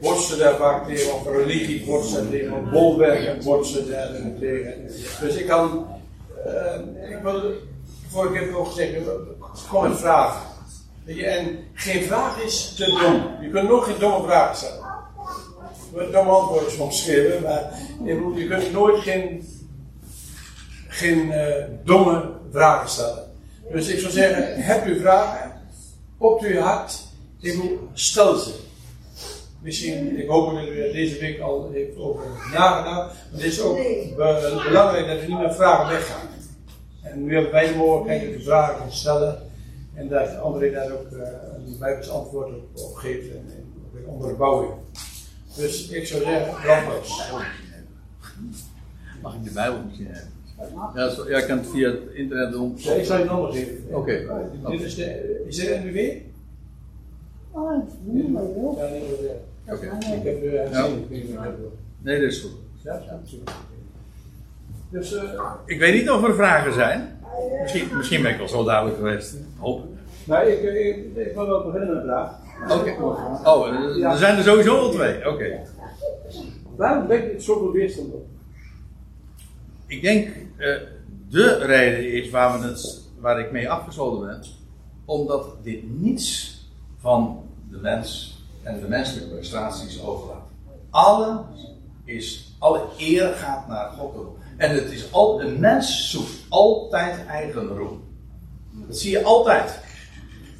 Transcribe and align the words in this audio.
botsen 0.00 0.38
daar 0.38 0.56
vaak 0.56 0.86
tegen, 0.86 1.14
of 1.14 1.26
religie 1.26 1.84
botsen 1.84 2.30
tegen, 2.30 2.52
of 2.52 2.70
bolwerken 2.70 3.44
botsen 3.44 3.90
daar 3.90 4.08
tegen. 4.40 4.90
Dus 5.20 5.34
ik 5.36 5.46
kan, 5.46 5.86
uh, 6.46 7.10
ik 7.10 7.22
wil, 7.22 7.42
vorige 8.08 8.32
keer 8.32 8.40
heb 8.40 8.50
ik 8.50 8.56
ook 8.56 8.66
gezegd, 8.66 8.92
gewoon 9.68 9.84
een 9.84 9.96
vraag. 9.96 10.48
En 11.06 11.58
geen 11.74 12.02
vraag 12.02 12.42
is 12.42 12.74
te 12.74 12.84
dom. 12.84 13.42
Je 13.44 13.50
kunt 13.50 13.68
nog 13.68 13.84
geen 13.84 13.98
domme 13.98 14.26
vragen 14.26 14.56
stellen. 14.56 14.88
Domme 16.12 16.30
antwoorden 16.30 16.72
soms 16.72 17.02
geven, 17.02 17.42
maar 17.42 17.72
je, 18.04 18.46
kunt 18.48 18.72
nooit 18.72 19.02
geen, 19.02 19.48
geen 20.88 21.26
uh, 21.26 21.64
domme 21.84 22.30
vragen 22.52 22.88
stellen. 22.88 23.32
Dus 23.72 23.88
ik 23.88 23.98
zou 23.98 24.12
zeggen, 24.12 24.62
heb 24.62 24.86
u 24.86 25.00
vragen 25.00 25.52
op 26.18 26.40
uw 26.40 26.58
hart, 26.58 26.98
stel 27.92 28.36
ze. 28.36 28.68
Misschien, 29.62 30.18
ik 30.18 30.28
hoop 30.28 30.54
dat 30.54 30.68
u 30.68 30.92
deze 30.92 31.18
week 31.18 31.40
al 31.40 31.70
heeft 31.72 31.96
over 31.96 32.24
nagedacht. 32.52 33.14
Maar 33.30 33.40
het 33.40 33.42
is 33.42 33.60
ook 33.60 33.76
belangrijk 34.64 35.06
dat 35.06 35.22
u 35.22 35.26
niet 35.26 35.40
met 35.40 35.54
vragen 35.54 35.88
weggaat. 35.88 36.28
En 37.02 37.24
nu 37.24 37.34
hebben 37.34 37.52
wij 37.52 37.68
de 37.68 37.74
mogelijkheid 37.74 38.36
om 38.36 38.42
vragen 38.42 38.88
te 38.88 38.96
stellen. 38.96 39.38
En 39.94 40.08
dat 40.08 40.36
André 40.36 40.70
daar 40.70 40.92
ook 40.92 41.10
uh, 41.12 41.20
een 41.66 41.76
Bijbels 41.78 42.10
antwoord 42.10 42.48
op, 42.48 42.64
op 42.74 42.94
geeft 42.94 43.30
en, 43.30 43.44
en 43.94 44.06
onderbouwing. 44.06 44.72
Dus 45.56 45.88
ik 45.88 46.06
zou 46.06 46.22
zeggen, 46.22 46.62
brandlos. 46.62 47.30
Mag 49.22 49.34
ik 49.34 49.44
de 49.44 49.50
Bijbel 49.50 49.82
misschien 49.84 50.06
hebben? 50.06 50.38
Ja, 50.94 51.10
zo, 51.10 51.28
ja, 51.28 51.38
ik 51.38 51.46
kan 51.46 51.58
het 51.58 51.66
via 51.70 51.90
het 51.90 52.00
internet 52.14 52.52
doen. 52.52 52.74
Ja, 52.76 52.92
ik 52.92 53.04
zal 53.04 53.18
je 53.18 53.24
nummer 53.24 53.52
geven. 53.52 53.84
Oké. 53.88 53.96
Okay. 53.96 54.22
Uh, 54.22 54.70
dit 54.70 54.80
is 54.80 54.94
de, 54.94 55.44
is 55.48 55.56
dit? 55.56 56.22
Oh, 57.50 57.70
dat 57.70 57.82
is 57.86 57.92
niet 58.02 58.28
nee, 58.28 58.42
Oké. 58.42 59.74
Okay. 59.74 60.16
Ik 60.16 60.24
heb 60.24 60.40
de 60.40 60.60
uitzending 60.60 61.28
ja. 61.32 61.54
Nee, 61.98 62.20
dat 62.20 62.30
is 62.30 62.40
goed. 62.40 62.50
Ja, 62.82 63.02
ja, 63.06 63.20
Dus, 64.90 65.12
uh, 65.12 65.22
ik 65.66 65.78
weet 65.78 65.94
niet 65.94 66.10
of 66.10 66.24
er 66.24 66.34
vragen 66.34 66.72
zijn. 66.72 67.18
Misschien, 67.62 67.96
misschien 67.96 68.22
ben 68.22 68.30
ik 68.30 68.38
wel 68.38 68.48
zo 68.48 68.64
duidelijk 68.64 68.96
geweest. 68.96 69.36
Hoop 69.58 69.84
ik. 69.84 69.90
Nou, 70.24 70.46
ik, 70.46 70.62
ik, 70.62 71.16
ik 71.26 71.34
wil 71.34 71.46
wel 71.46 71.64
beginnen 71.64 71.88
met 71.88 71.96
een 71.96 72.02
vraag. 72.02 72.38
Oké. 72.78 72.90
Okay. 72.90 73.54
Oh, 73.54 73.66
er, 73.66 74.04
er 74.04 74.16
zijn 74.16 74.36
er 74.36 74.42
sowieso 74.42 74.78
al 74.78 74.90
twee. 74.90 75.18
Oké. 75.18 75.28
Okay. 75.28 75.60
Waarom 76.76 77.06
denk 77.06 77.32
je 77.32 77.40
zoveel 77.40 77.72
weerstand 77.72 78.12
op? 78.12 78.26
Ik 79.86 80.02
denk, 80.02 80.28
uh, 80.58 80.76
de 81.28 81.56
reden 81.56 82.12
is 82.12 82.30
waar, 82.30 82.60
we 82.60 82.66
het, 82.66 83.02
waar 83.18 83.40
ik 83.40 83.52
mee 83.52 83.70
afgesloten 83.70 84.26
ben, 84.26 84.42
omdat 85.04 85.56
dit 85.62 86.00
niets 86.00 86.59
van 87.00 87.42
de 87.70 87.76
mens 87.76 88.38
en 88.62 88.80
de 88.80 88.88
menselijke 88.88 89.34
prestaties 89.34 90.02
overlaat. 90.02 90.46
Alle, 90.90 91.40
is, 92.04 92.54
alle 92.58 92.82
eer 92.98 93.26
gaat 93.26 93.68
naar 93.68 93.90
God. 93.98 94.14
En 94.56 94.74
het 94.74 94.90
is 94.90 95.12
al, 95.12 95.42
een 95.42 95.60
mens 95.60 96.10
zoekt 96.10 96.32
altijd 96.48 97.26
eigen 97.26 97.66
roem. 97.66 98.02
Dat 98.70 98.98
zie 98.98 99.10
je 99.10 99.22
altijd. 99.22 99.80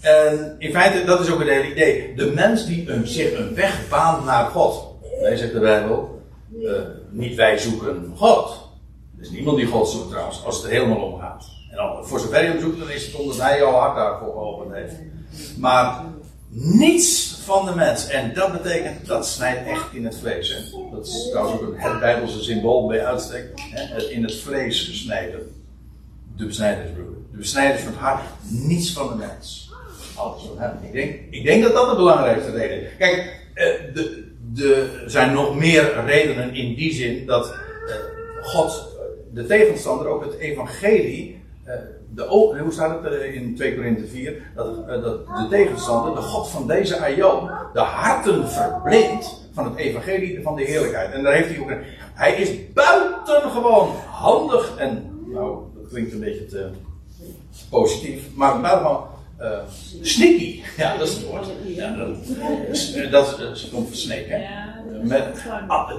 En 0.00 0.56
in 0.58 0.72
feite, 0.72 1.04
dat 1.04 1.20
is 1.20 1.30
ook 1.30 1.38
het 1.38 1.48
hele 1.48 1.70
idee. 1.70 2.14
De 2.14 2.30
mens 2.30 2.66
die 2.66 3.06
zich 3.06 3.38
een 3.38 3.54
weg 3.54 3.88
baant 3.88 4.24
naar 4.24 4.44
God. 4.44 4.84
Wij 5.20 5.36
zegt 5.36 5.52
de 5.52 5.60
Bijbel. 5.60 6.22
Uh, 6.58 6.72
niet 7.10 7.34
wij 7.34 7.58
zoeken 7.58 8.12
God. 8.16 8.68
Er 9.16 9.22
is 9.22 9.30
niemand 9.30 9.56
die 9.56 9.66
God 9.66 9.88
zoekt 9.88 10.10
trouwens, 10.10 10.44
als 10.44 10.56
het 10.56 10.64
er 10.64 10.70
helemaal 10.70 11.02
om 11.02 11.20
gaat. 11.20 11.44
En 11.70 11.76
dan, 11.76 12.06
voor 12.06 12.20
zover 12.20 12.42
je 12.42 12.48
hem 12.48 12.60
zoekt, 12.60 12.78
dan 12.78 12.90
is 12.90 13.06
het 13.06 13.14
omdat 13.14 13.40
hij 13.40 13.58
jouw 13.58 13.72
hart 13.72 13.96
daarvoor 13.96 14.32
geopend 14.32 14.74
heeft. 14.74 14.94
Maar 15.58 16.04
niets 16.50 17.38
van 17.44 17.66
de 17.66 17.74
mens. 17.74 18.08
En 18.08 18.34
dat 18.34 18.52
betekent, 18.52 19.06
dat 19.06 19.26
snijdt 19.26 19.68
echt 19.68 19.92
in 19.92 20.04
het 20.04 20.16
vlees. 20.16 20.48
Hè? 20.48 20.80
Dat 20.90 21.06
is 21.06 21.28
trouwens 21.30 21.62
ook 21.62 21.74
het 21.76 22.00
Bijbelse 22.00 22.42
symbool 22.42 22.86
bij 22.86 23.06
uitstek. 23.06 23.50
Hè? 23.56 24.02
In 24.02 24.22
het 24.22 24.36
vlees 24.36 25.00
snijden. 25.02 25.54
De 26.36 26.46
besnijdersbroeder. 26.46 27.14
De 27.30 27.36
besnijders 27.36 27.82
van 27.82 27.92
het 27.92 28.00
hart. 28.00 28.22
Niets 28.48 28.92
van 28.92 29.08
de 29.08 29.14
mens. 29.14 29.72
Alles 30.14 30.42
van 30.42 30.58
hem. 30.58 30.72
Ik 30.82 30.92
denk, 30.92 31.20
ik 31.30 31.44
denk 31.44 31.62
dat 31.62 31.72
dat 31.72 31.90
de 31.90 31.96
belangrijkste 31.96 32.50
reden 32.50 32.82
is. 32.82 32.88
Kijk, 32.98 33.46
eh, 33.54 34.64
er 34.64 35.02
zijn 35.06 35.32
nog 35.32 35.56
meer 35.56 36.04
redenen 36.04 36.54
in 36.54 36.74
die 36.74 36.94
zin 36.94 37.26
dat 37.26 37.46
eh, 37.46 37.94
God, 38.42 38.88
de 39.32 39.46
tegenstander, 39.46 40.06
ook 40.06 40.24
het 40.24 40.38
evangelie 40.38 41.42
de, 42.14 42.26
hoe 42.62 42.72
staat 42.72 43.04
het 43.04 43.12
in 43.22 43.56
2 43.56 43.74
Korinthe 43.74 44.06
4? 44.06 44.42
Dat, 44.54 44.88
dat 45.02 45.26
de 45.26 45.46
tegenstander, 45.50 46.14
de 46.14 46.20
God 46.20 46.48
van 46.48 46.66
deze 46.66 47.00
Aion, 47.00 47.50
de 47.72 47.80
harten 47.80 48.48
verblindt 48.48 49.48
van 49.52 49.64
het 49.64 49.76
evangelie 49.76 50.42
van 50.42 50.56
de 50.56 50.64
heerlijkheid. 50.64 51.12
En 51.12 51.22
daar 51.22 51.32
heeft 51.32 51.48
hij 51.48 51.60
ook 51.60 51.70
een, 51.70 51.82
Hij 52.14 52.34
is 52.34 52.72
buitengewoon 52.72 53.88
handig 54.10 54.76
en, 54.76 55.22
nou, 55.26 55.58
dat 55.74 55.88
klinkt 55.88 56.12
een 56.12 56.20
beetje 56.20 56.46
te 56.46 56.68
positief, 57.70 58.22
maar 58.34 58.60
buitengewoon 58.60 59.08
uh, 59.40 59.58
sneaky. 60.02 60.60
Ja, 60.76 60.96
dat 60.96 61.08
is 61.08 61.14
het 61.14 61.26
woord. 61.26 61.46
Ja, 61.64 61.96
dat, 63.10 63.38
is, 63.52 63.68
komt 63.72 63.88
van 63.88 63.96
hè? 64.28 64.38
Met, 65.02 65.44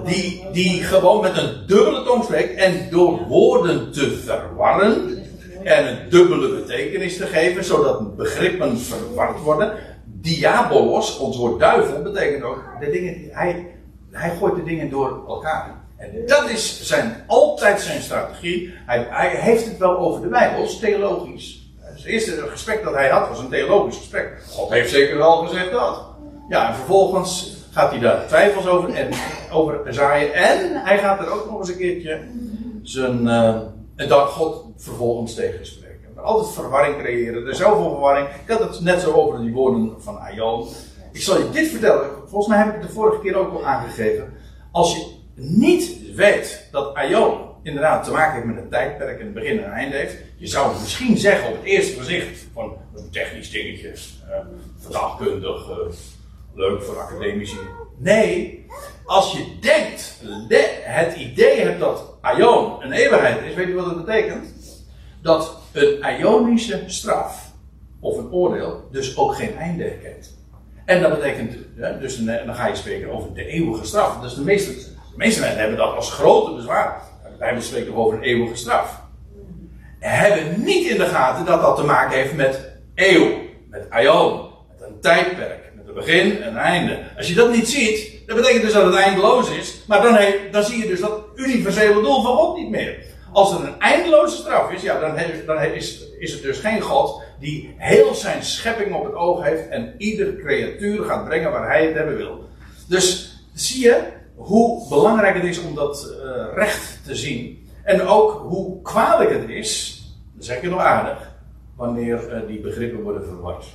die, 0.05 0.45
die 0.51 0.83
gewoon 0.83 1.21
met 1.21 1.37
een 1.37 1.53
dubbele 1.67 2.03
tong 2.03 2.23
spreekt 2.23 2.55
en 2.55 2.87
door 2.89 3.27
woorden 3.27 3.91
te 3.91 4.11
verwarren 4.11 5.20
en 5.63 5.87
een 5.87 6.09
dubbele 6.09 6.55
betekenis 6.55 7.17
te 7.17 7.25
geven, 7.25 7.63
zodat 7.63 8.15
begrippen 8.15 8.77
verward 8.77 9.39
worden. 9.39 9.73
Diabolos, 10.05 11.17
ons 11.17 11.37
woord 11.37 11.59
duivel, 11.59 12.01
betekent 12.01 12.43
ook, 12.43 12.63
de 12.79 12.89
dingen, 12.89 13.29
hij, 13.31 13.67
hij 14.11 14.35
gooit 14.35 14.55
de 14.55 14.63
dingen 14.63 14.89
door 14.89 15.23
elkaar. 15.27 15.79
En 15.97 16.25
dat 16.25 16.49
is 16.49 16.87
zijn, 16.87 17.23
altijd 17.27 17.81
zijn 17.81 18.01
strategie. 18.01 18.73
Hij, 18.85 19.07
hij 19.09 19.29
heeft 19.29 19.65
het 19.65 19.77
wel 19.77 19.97
over 19.97 20.21
de 20.21 20.27
Bijbels, 20.27 20.79
theologisch. 20.79 21.73
Het 21.79 22.05
eerste 22.05 22.31
gesprek 22.31 22.83
dat 22.83 22.93
hij 22.93 23.09
had 23.09 23.27
was 23.27 23.39
een 23.39 23.49
theologisch 23.49 23.97
gesprek. 23.97 24.43
God 24.49 24.69
heeft 24.69 24.91
zeker 24.91 25.17
wel 25.17 25.37
gezegd 25.37 25.71
dat. 25.71 26.05
Ja, 26.49 26.67
en 26.67 26.75
vervolgens 26.75 27.55
gaat 27.71 27.91
hij 27.91 27.99
daar 27.99 28.27
twijfels 28.27 28.67
over, 28.67 28.93
en, 28.93 29.09
over 29.51 29.93
zaaien. 29.93 30.33
En 30.33 30.83
hij 30.83 30.97
gaat 30.97 31.19
er 31.19 31.31
ook 31.31 31.49
nog 31.49 31.59
eens 31.59 31.69
een 31.69 31.77
keertje 31.77 32.19
zijn. 32.83 33.23
Uh, 33.23 33.55
en 34.01 34.07
dan 34.07 34.27
God 34.27 34.65
vervolgens 34.77 35.33
tegenspreken. 35.33 36.13
Maar 36.15 36.23
altijd 36.23 36.53
verwarring 36.53 36.97
creëren. 36.97 37.43
Er 37.43 37.49
is 37.49 37.57
zoveel 37.57 37.89
verwarring. 37.89 38.27
Ik 38.27 38.51
had 38.51 38.59
het 38.59 38.81
net 38.81 39.01
zo 39.01 39.11
over 39.11 39.39
die 39.39 39.53
woorden 39.53 40.01
van 40.01 40.19
Aion. 40.19 40.67
Ik 41.11 41.21
zal 41.21 41.37
je 41.37 41.49
dit 41.49 41.67
vertellen. 41.67 42.09
Volgens 42.25 42.47
mij 42.47 42.57
heb 42.57 42.67
ik 42.67 42.73
het 42.73 42.87
de 42.87 42.93
vorige 42.93 43.21
keer 43.21 43.35
ook 43.35 43.53
al 43.53 43.65
aangegeven. 43.65 44.33
Als 44.71 44.95
je 44.95 45.15
niet 45.35 46.15
weet 46.15 46.67
dat 46.71 46.95
Aion 46.95 47.39
inderdaad 47.63 48.03
te 48.03 48.11
maken 48.11 48.33
heeft 48.33 48.45
met 48.45 48.57
een 48.57 48.69
tijdperk 48.69 49.19
en 49.19 49.33
begin 49.33 49.63
en 49.63 49.71
einde 49.71 49.95
heeft. 49.95 50.17
Je 50.37 50.47
zou 50.47 50.71
het 50.71 50.81
misschien 50.81 51.17
zeggen 51.17 51.49
op 51.49 51.55
het 51.55 51.65
eerste 51.65 51.99
gezicht 51.99 52.45
van 52.53 52.77
een 52.95 53.09
technisch 53.09 53.51
dingetje. 53.51 53.87
Uh, 53.87 54.35
vertaalkundig. 54.77 55.69
Uh, 55.69 55.75
leuk 56.53 56.83
voor 56.83 56.99
academici. 56.99 57.57
Nee, 58.01 58.65
als 59.05 59.31
je 59.31 59.57
denkt, 59.59 60.21
het 60.83 61.15
idee 61.15 61.59
hebt 61.59 61.79
dat 61.79 62.17
Aion 62.21 62.83
een 62.83 62.91
eeuwigheid 62.91 63.41
is, 63.43 63.53
weet 63.53 63.67
je 63.67 63.73
wat 63.73 63.85
dat 63.85 64.05
betekent? 64.05 64.53
Dat 65.21 65.57
een 65.71 66.19
Ionische 66.19 66.83
straf 66.87 67.51
of 67.99 68.17
een 68.17 68.31
oordeel 68.31 68.87
dus 68.91 69.17
ook 69.17 69.35
geen 69.35 69.57
einde 69.57 69.97
kent. 70.03 70.37
En 70.85 71.01
dat 71.01 71.19
betekent, 71.19 71.57
dus 71.99 72.17
dan 72.17 72.55
ga 72.55 72.67
je 72.67 72.75
spreken 72.75 73.11
over 73.11 73.33
de 73.33 73.45
eeuwige 73.45 73.85
straf. 73.85 74.21
Dus 74.21 74.33
de 74.33 74.41
meeste, 74.41 74.73
de 74.73 75.17
meeste 75.17 75.39
mensen 75.39 75.59
hebben 75.59 75.77
dat 75.77 75.95
als 75.95 76.11
grote 76.11 76.55
bezwaar. 76.55 77.01
Wij 77.39 77.61
spreken 77.61 77.95
over 77.95 78.17
een 78.17 78.23
eeuwige 78.23 78.55
straf. 78.55 79.01
Hebben 79.99 80.63
niet 80.63 80.87
in 80.87 80.97
de 80.97 81.05
gaten 81.05 81.45
dat 81.45 81.61
dat 81.61 81.75
te 81.75 81.83
maken 81.83 82.17
heeft 82.17 82.35
met 82.35 82.71
eeuw, 82.95 83.37
met 83.69 83.89
aion, 83.89 84.49
met 84.69 84.87
een 84.87 84.99
tijdperk, 84.99 85.60
een 85.91 85.97
begin 85.97 86.41
en 86.41 86.55
einde. 86.55 86.99
Als 87.17 87.27
je 87.27 87.33
dat 87.33 87.51
niet 87.51 87.67
ziet, 87.67 88.11
dat 88.25 88.35
betekent 88.35 88.63
dus 88.63 88.73
dat 88.73 88.85
het 88.85 88.95
eindeloos 88.95 89.49
is. 89.49 89.81
Maar 89.87 90.01
dan, 90.01 90.17
dan 90.51 90.63
zie 90.63 90.77
je 90.77 90.87
dus 90.87 90.99
dat 90.99 91.23
universele 91.35 92.01
doel 92.01 92.23
van 92.23 92.35
God 92.35 92.57
niet 92.57 92.69
meer. 92.69 93.09
Als 93.33 93.53
er 93.53 93.59
een 93.59 93.79
eindeloze 93.79 94.35
straf 94.35 94.71
is, 94.71 94.81
ja, 94.81 94.99
dan, 94.99 95.15
dan 95.45 95.61
is, 95.61 96.07
is 96.19 96.31
het 96.31 96.41
dus 96.41 96.59
geen 96.59 96.81
God 96.81 97.21
die 97.39 97.73
heel 97.77 98.13
zijn 98.13 98.43
schepping 98.43 98.95
op 98.95 99.03
het 99.03 99.13
oog 99.13 99.43
heeft 99.43 99.69
en 99.69 99.93
ieder 99.97 100.35
creatuur 100.35 101.03
gaat 101.03 101.25
brengen 101.25 101.51
waar 101.51 101.67
hij 101.67 101.85
het 101.85 101.95
hebben 101.95 102.17
wil. 102.17 102.49
Dus 102.87 103.35
zie 103.53 103.83
je 103.83 104.03
hoe 104.35 104.89
belangrijk 104.89 105.35
het 105.35 105.43
is 105.43 105.61
om 105.61 105.75
dat 105.75 106.15
uh, 106.23 106.45
recht 106.53 106.99
te 107.05 107.15
zien. 107.15 107.69
En 107.83 108.01
ook 108.01 108.45
hoe 108.47 108.81
kwalijk 108.81 109.31
het 109.31 109.49
is, 109.49 110.01
zeg 110.39 110.61
je 110.61 110.69
nog 110.69 110.79
aardig, 110.79 111.31
wanneer 111.75 112.29
uh, 112.29 112.47
die 112.47 112.59
begrippen 112.59 113.01
worden 113.01 113.25
verward. 113.25 113.65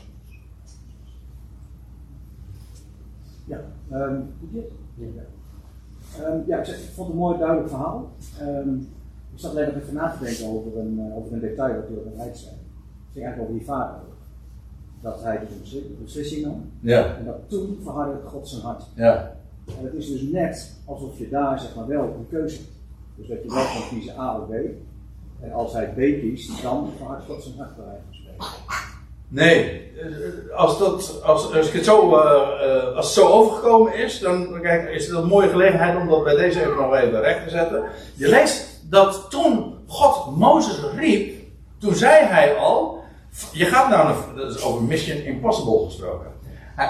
Ja, 3.46 3.60
um, 3.92 4.34
ja. 4.50 4.62
Um, 6.26 6.42
ja 6.46 6.58
ik, 6.58 6.66
ik, 6.66 6.90
vond 6.94 7.08
het 7.08 7.16
een 7.16 7.22
mooi 7.22 7.38
duidelijk 7.38 7.68
verhaal. 7.68 8.10
Um, 8.42 8.88
ik 9.32 9.38
zat 9.42 9.50
alleen 9.50 9.66
nog 9.66 9.82
even 9.82 9.94
na 9.94 10.10
te 10.10 10.24
denken 10.24 10.46
over 10.46 10.78
een, 10.78 10.98
uh, 10.98 11.16
over 11.16 11.32
een 11.32 11.40
detail 11.40 11.74
wat 11.74 11.90
u 11.90 11.98
ook 11.98 12.18
uit 12.18 12.38
zei. 12.38 12.50
Het 12.50 13.12
ging 13.12 13.24
eigenlijk 13.24 13.40
over 13.40 13.54
die 13.54 13.64
vader. 13.64 14.00
Dat 15.00 15.22
hij 15.22 15.40
dus 15.60 15.74
een 15.74 15.98
beslissing 16.02 16.44
nam. 16.44 16.70
Ja. 16.80 17.16
En 17.16 17.24
dat 17.24 17.48
toen 17.48 17.78
verhardde 17.82 18.28
God 18.28 18.48
zijn 18.48 18.62
hart. 18.62 18.84
Ja. 18.94 19.36
En 19.78 19.84
het 19.84 19.94
is 19.94 20.06
dus 20.06 20.22
net 20.22 20.76
alsof 20.84 21.18
je 21.18 21.28
daar 21.28 21.60
zeg 21.60 21.74
maar 21.74 21.86
wel 21.86 22.02
een 22.02 22.28
keuze 22.28 22.56
hebt. 22.56 22.70
Dus 23.14 23.28
dat 23.28 23.42
je 23.42 23.48
wel 23.48 23.64
kan 23.64 23.88
kiezen 23.88 24.18
A 24.18 24.38
of 24.38 24.48
B. 24.48 24.52
En 25.40 25.52
als 25.52 25.72
hij 25.72 25.88
B 25.88 25.96
kiest, 25.96 26.62
dan 26.62 26.88
verhard 26.96 27.24
God 27.24 27.42
zijn 27.42 27.56
hart 27.56 27.76
bij. 27.76 28.00
Nee, 29.36 29.92
eh, 30.00 30.56
als, 30.56 30.78
dat, 30.78 31.22
als, 31.24 31.54
als, 31.54 31.72
het 31.72 31.84
zo, 31.84 32.16
eh, 32.16 32.76
eh, 32.76 32.96
als 32.96 33.14
zo 33.14 33.28
overgekomen 33.28 33.94
is, 33.94 34.18
dan 34.18 34.60
kijk, 34.60 34.88
is 34.88 35.06
het 35.06 35.16
een 35.16 35.26
mooie 35.26 35.48
gelegenheid 35.48 35.96
om 35.96 36.08
dat 36.08 36.24
bij 36.24 36.34
deze 36.34 36.60
even 36.60 36.76
nog 36.76 36.94
even 36.94 37.20
recht 37.20 37.44
te 37.44 37.50
zetten. 37.50 37.84
Je 38.14 38.28
leest 38.28 38.80
dat 38.90 39.26
toen 39.30 39.78
God 39.86 40.36
Mozes 40.36 40.78
riep, 40.96 41.40
toen 41.78 41.94
zei 41.94 42.24
hij 42.24 42.56
al, 42.56 43.04
je 43.52 43.64
gaat 43.64 43.88
nou, 43.88 44.04
naar, 44.04 44.16
dat 44.36 44.54
is 44.54 44.62
over 44.62 44.82
Mission 44.82 45.16
Impossible 45.16 45.84
gesproken. 45.84 46.26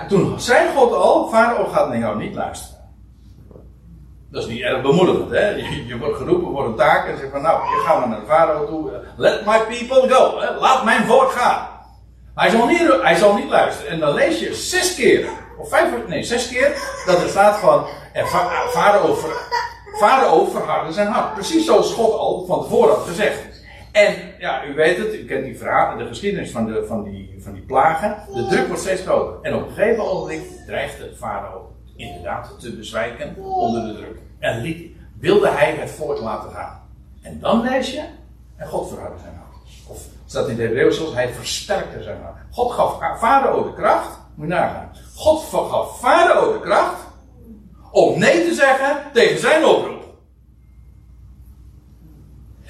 Toen 0.09 0.41
zei 0.41 0.69
God 0.77 0.93
al, 0.93 1.29
Farao 1.29 1.65
gaat 1.65 1.89
naar 1.89 1.99
jou 1.99 2.19
niet 2.19 2.35
luisteren. 2.35 2.81
Dat 4.31 4.43
is 4.43 4.49
niet 4.49 4.63
erg 4.63 4.83
bemoedigend, 4.83 5.31
hè? 5.31 5.49
Je, 5.87 5.97
wordt 5.99 6.17
geroepen 6.17 6.51
voor 6.51 6.67
een 6.67 6.75
taak 6.75 7.09
en 7.09 7.19
zegt 7.19 7.31
van, 7.31 7.43
nou, 7.43 7.61
je 7.63 7.83
gaat 7.87 7.99
maar 7.99 8.09
naar 8.09 8.21
de 8.21 8.27
Farao 8.27 8.67
toe. 8.67 8.91
Let 9.17 9.47
my 9.47 9.61
people 9.69 10.09
go, 10.09 10.41
laat 10.61 10.85
mijn 10.85 11.05
volk 11.05 11.31
gaan. 11.31 11.75
Hij 12.37 12.51
zal, 13.17 13.35
niet, 13.37 13.49
luisteren. 13.51 13.93
En 13.93 13.99
dan 13.99 14.15
lees 14.15 14.41
je 14.41 14.55
zes 14.55 14.95
keer, 14.95 15.29
of 15.59 15.69
vijf, 15.69 16.07
nee, 16.09 16.23
zes 16.23 16.49
keer, 16.49 17.03
dat 17.07 17.23
er 17.23 17.29
staat 17.29 17.59
van, 17.59 17.87
en 18.13 18.27
Fa- 18.27 18.69
Farao 18.69 19.15
ver, 19.15 19.31
Farao 19.99 20.45
verhardde 20.45 20.93
zijn 20.93 21.07
hart. 21.07 21.35
Precies 21.35 21.65
zoals 21.65 21.93
God 21.93 22.13
al 22.13 22.45
van 22.47 22.63
tevoren 22.63 22.95
had 22.95 23.07
gezegd. 23.07 23.65
En 23.93 24.15
ja, 24.39 24.65
u 24.65 24.75
weet 24.75 24.97
het, 24.99 25.15
u 25.15 25.25
kent 25.25 25.45
die 25.45 25.59
verhaal, 25.59 25.97
de 25.97 26.07
geschiedenis 26.07 26.51
van, 26.51 26.67
de, 26.67 26.85
van, 26.87 27.03
die, 27.05 27.37
van 27.39 27.53
die 27.53 27.63
plagen. 27.63 28.17
De 28.35 28.47
druk 28.47 28.67
wordt 28.67 28.83
steeds 28.83 29.03
groter. 29.03 29.39
En 29.43 29.55
op 29.55 29.69
een 29.69 29.75
gegeven 29.75 30.05
ogenblik 30.11 30.43
dreigde 30.67 31.13
Farao 31.17 31.73
inderdaad 31.97 32.61
te 32.61 32.77
bezwijken 32.77 33.37
onder 33.37 33.87
de 33.87 33.95
druk. 33.95 34.19
En 34.39 34.61
liet, 34.61 34.91
wilde 35.19 35.49
hij 35.49 35.75
het 35.79 35.91
volk 35.91 36.21
laten 36.21 36.51
gaan. 36.51 36.83
En 37.23 37.41
dan 37.41 37.63
lees 37.63 37.93
je, 37.93 38.03
en 38.57 38.67
God 38.69 38.89
verhardde 38.89 39.21
zijn 39.23 39.35
hart. 39.35 39.57
Of 39.87 40.03
staat 40.27 40.49
in 40.49 40.51
het 40.51 40.61
Hebreeuws 40.61 41.01
hij 41.15 41.29
versterkte 41.33 42.03
zijn 42.03 42.23
hart. 42.23 42.37
God 42.51 42.73
gaf 42.73 42.99
Farao 43.19 43.63
de 43.65 43.75
kracht, 43.75 44.19
moet 44.35 44.49
je 44.49 44.55
nagaan. 44.55 44.91
God 45.15 45.43
gaf 45.43 45.99
Farao 45.99 46.53
de 46.53 46.61
kracht 46.61 47.01
om 47.91 48.19
nee 48.19 48.49
te 48.49 48.55
zeggen 48.55 48.97
tegen 49.13 49.39
zijn 49.41 49.65
oproep. 49.65 50.05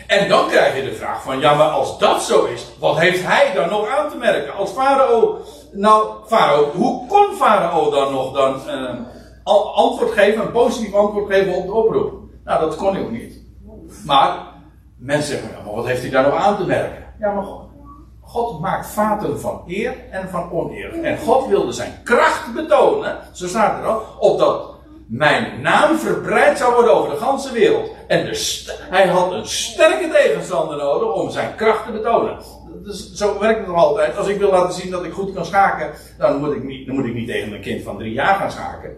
En 0.06 0.28
dan 0.28 0.48
krijg 0.48 0.76
je 0.76 0.84
de 0.84 0.94
vraag 0.94 1.22
van, 1.22 1.38
ja 1.38 1.54
maar 1.54 1.68
als 1.68 1.98
dat 1.98 2.22
zo 2.22 2.44
is, 2.44 2.66
wat 2.78 2.98
heeft 2.98 3.22
hij 3.26 3.52
dan 3.54 3.68
nog 3.68 3.88
aan 3.88 4.10
te 4.10 4.16
merken? 4.16 4.54
Als 4.54 4.70
Farao, 4.70 5.38
nou 5.72 6.08
Farao, 6.26 6.70
hoe 6.70 7.06
kon 7.06 7.34
Farao 7.36 7.90
dan 7.90 8.12
nog 8.12 8.32
dan 8.34 8.68
eh, 8.68 8.94
al- 9.44 9.74
antwoord 9.74 10.12
geven, 10.12 10.42
een 10.42 10.52
positief 10.52 10.94
antwoord 10.94 11.32
geven 11.32 11.54
op 11.54 11.66
de 11.66 11.72
oproep? 11.72 12.12
Nou, 12.44 12.60
dat 12.60 12.76
kon 12.76 12.94
hij 12.94 13.02
ook 13.02 13.10
niet. 13.10 13.42
Maar 14.04 14.38
mensen 14.96 15.30
zeggen, 15.30 15.50
ja, 15.56 15.64
maar 15.64 15.74
wat 15.74 15.86
heeft 15.86 16.00
hij 16.02 16.10
daar 16.10 16.22
nog 16.30 16.34
aan 16.34 16.56
te 16.56 16.64
merken? 16.64 17.05
Ja, 17.18 17.32
maar 17.32 17.44
God, 17.44 17.62
God 18.20 18.60
maakt 18.60 18.86
vaten 18.86 19.40
van 19.40 19.62
eer 19.66 19.94
en 20.10 20.28
van 20.28 20.50
oneer. 20.52 21.02
En 21.02 21.18
God 21.18 21.46
wilde 21.48 21.72
zijn 21.72 21.92
kracht 22.04 22.54
betonen, 22.54 23.16
zo 23.32 23.46
staat 23.46 23.82
er 23.82 23.88
al, 23.88 24.02
opdat 24.18 24.74
mijn 25.08 25.60
naam 25.60 25.96
verbreid 25.98 26.58
zou 26.58 26.74
worden 26.74 26.94
over 26.94 27.10
de 27.10 27.16
ganse 27.16 27.52
wereld. 27.52 27.90
En 28.08 28.24
de 28.24 28.34
st- 28.34 28.78
hij 28.90 29.06
had 29.06 29.32
een 29.32 29.46
sterke 29.46 30.08
tegenstander 30.10 30.76
nodig 30.76 31.12
om 31.14 31.30
zijn 31.30 31.54
kracht 31.54 31.86
te 31.86 31.92
betonen. 31.92 32.36
Dus 32.84 33.12
zo 33.12 33.38
werkt 33.38 33.58
het 33.58 33.66
nog 33.66 33.76
altijd. 33.76 34.16
Als 34.16 34.28
ik 34.28 34.38
wil 34.38 34.50
laten 34.50 34.74
zien 34.80 34.90
dat 34.90 35.04
ik 35.04 35.12
goed 35.12 35.34
kan 35.34 35.44
schaken, 35.44 35.90
dan 36.18 36.36
moet 36.40 36.54
ik 36.54 36.64
niet, 36.64 36.86
dan 36.86 36.94
moet 36.96 37.04
ik 37.04 37.14
niet 37.14 37.28
tegen 37.28 37.52
een 37.52 37.60
kind 37.60 37.82
van 37.82 37.98
drie 37.98 38.12
jaar 38.12 38.34
gaan 38.34 38.50
schaken. 38.50 38.90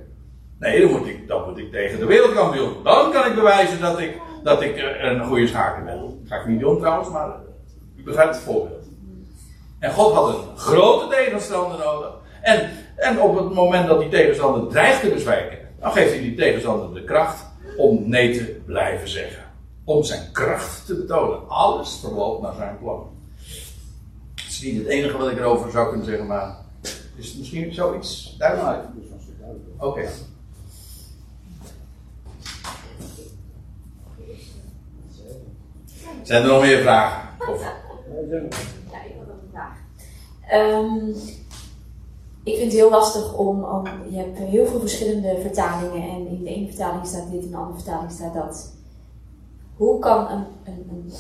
Nee, 0.59 0.81
dan 0.81 0.91
moet 0.91 1.07
ik, 1.07 1.21
moet 1.47 1.59
ik 1.59 1.71
tegen 1.73 1.99
de 1.99 2.07
wereldkampioen. 2.07 2.73
Dan 2.85 3.13
kan 3.13 3.27
ik 3.27 3.35
bewijzen 3.35 3.81
dat 3.81 3.99
ik, 3.99 4.21
dat 4.43 4.63
ik 4.63 4.77
eh, 4.77 5.11
een 5.11 5.25
goede 5.25 5.47
schaker 5.47 5.85
ben. 5.85 6.01
Dat 6.01 6.11
ga 6.29 6.37
ik 6.37 6.47
niet 6.47 6.61
doen 6.61 6.79
trouwens, 6.79 7.09
maar 7.11 7.29
het 8.17 8.37
voorbeeld. 8.37 8.85
En 9.79 9.93
God 9.93 10.15
had 10.15 10.29
een 10.29 10.59
grote 10.59 11.15
tegenstander 11.15 11.79
nodig. 11.79 12.15
En, 12.43 12.71
en 12.97 13.21
op 13.21 13.37
het 13.37 13.55
moment 13.55 13.89
dat 13.89 14.01
die 14.01 14.09
tegenstander 14.09 14.71
dreigt 14.71 15.01
te 15.01 15.09
bezwijken, 15.09 15.59
dan 15.81 15.93
geeft 15.93 16.11
hij 16.11 16.21
die 16.21 16.35
tegenstander 16.35 16.95
de 16.95 17.05
kracht 17.05 17.45
om 17.77 18.09
nee 18.09 18.39
te 18.39 18.61
blijven 18.67 19.09
zeggen. 19.09 19.43
Om 19.85 20.03
zijn 20.03 20.33
kracht 20.33 20.87
te 20.87 20.95
betonen. 20.95 21.49
Alles 21.49 21.99
verloopt 22.01 22.43
naar 22.43 22.55
zijn 22.55 22.79
plan. 22.79 23.17
Het 24.35 24.49
is 24.49 24.61
niet 24.61 24.79
het 24.79 24.87
enige 24.87 25.17
wat 25.17 25.31
ik 25.31 25.39
erover 25.39 25.71
zou 25.71 25.89
kunnen 25.89 26.07
zeggen, 26.07 26.27
maar 26.27 26.57
is 27.17 27.29
het 27.29 27.39
misschien 27.39 27.75
zoiets 27.75 28.35
duidelijk. 28.39 28.79
Oké. 29.79 30.09
Zijn 36.23 36.43
er 36.43 36.49
nog 36.49 36.63
meer 36.63 36.81
vragen? 36.81 37.29
Of, 37.49 37.73
Ja. 38.31 38.37
Ja, 38.91 39.05
ik 39.05 39.15
had 39.19 39.29
ook 39.29 39.43
een 39.43 39.51
vraag. 39.51 39.77
Ehm, 40.49 41.09
ik 42.43 42.57
vind 42.57 42.73
het 42.73 42.81
heel 42.81 42.91
lastig 42.91 43.37
om, 43.37 43.65
om. 43.65 43.85
Je 44.11 44.17
hebt 44.17 44.39
heel 44.39 44.67
veel 44.67 44.81
verschillende 44.81 45.39
vertalingen 45.41 46.11
en 46.11 46.27
in 46.27 46.43
de 46.45 46.51
ene 46.51 46.67
vertaling 46.67 47.07
staat 47.07 47.31
dit, 47.31 47.43
in 47.43 47.51
de 47.51 47.57
andere 47.57 47.79
vertaling 47.79 48.13
staat 48.13 48.35
dat. 48.35 48.73
Hoe 49.77 49.99
kan 49.99 50.31
een. 50.31 50.45
een, 50.65 50.87
een 50.91 51.13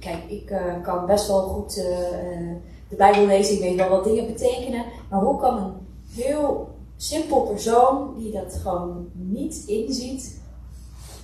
kijk, 0.00 0.24
ik 0.28 0.50
eh, 0.50 0.82
kan 0.82 1.06
best 1.06 1.26
wel 1.26 1.40
goed 1.40 1.76
eh, 1.76 2.08
eh, 2.08 2.56
de 2.88 2.96
Bijbel 2.96 3.26
lezen, 3.26 3.54
ik 3.54 3.60
weet 3.60 3.76
wel 3.76 3.88
wat 3.88 4.04
dingen 4.04 4.26
betekenen, 4.26 4.84
maar 5.10 5.20
hoe 5.20 5.40
kan 5.40 5.56
een 5.58 5.72
heel 6.14 6.68
simpel 6.96 7.40
persoon 7.40 8.14
die 8.18 8.32
dat 8.32 8.58
gewoon 8.62 9.10
niet 9.12 9.62
inziet, 9.66 10.40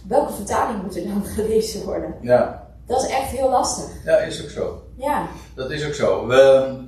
welke 0.09 0.33
vertaling 0.33 0.83
moet 0.83 0.97
er 0.97 1.07
dan 1.07 1.25
gelezen 1.37 1.85
worden? 1.85 2.15
ja, 2.21 2.69
Dat 2.87 3.03
is 3.03 3.09
echt 3.09 3.31
heel 3.31 3.51
lastig. 3.51 4.05
ja, 4.05 4.17
is 4.17 4.43
ook 4.43 4.49
zo. 4.51 4.83
Ja, 5.01 5.29
Dat 5.55 5.71
is 5.71 5.87
ook 5.87 5.95
zo. 5.95 6.27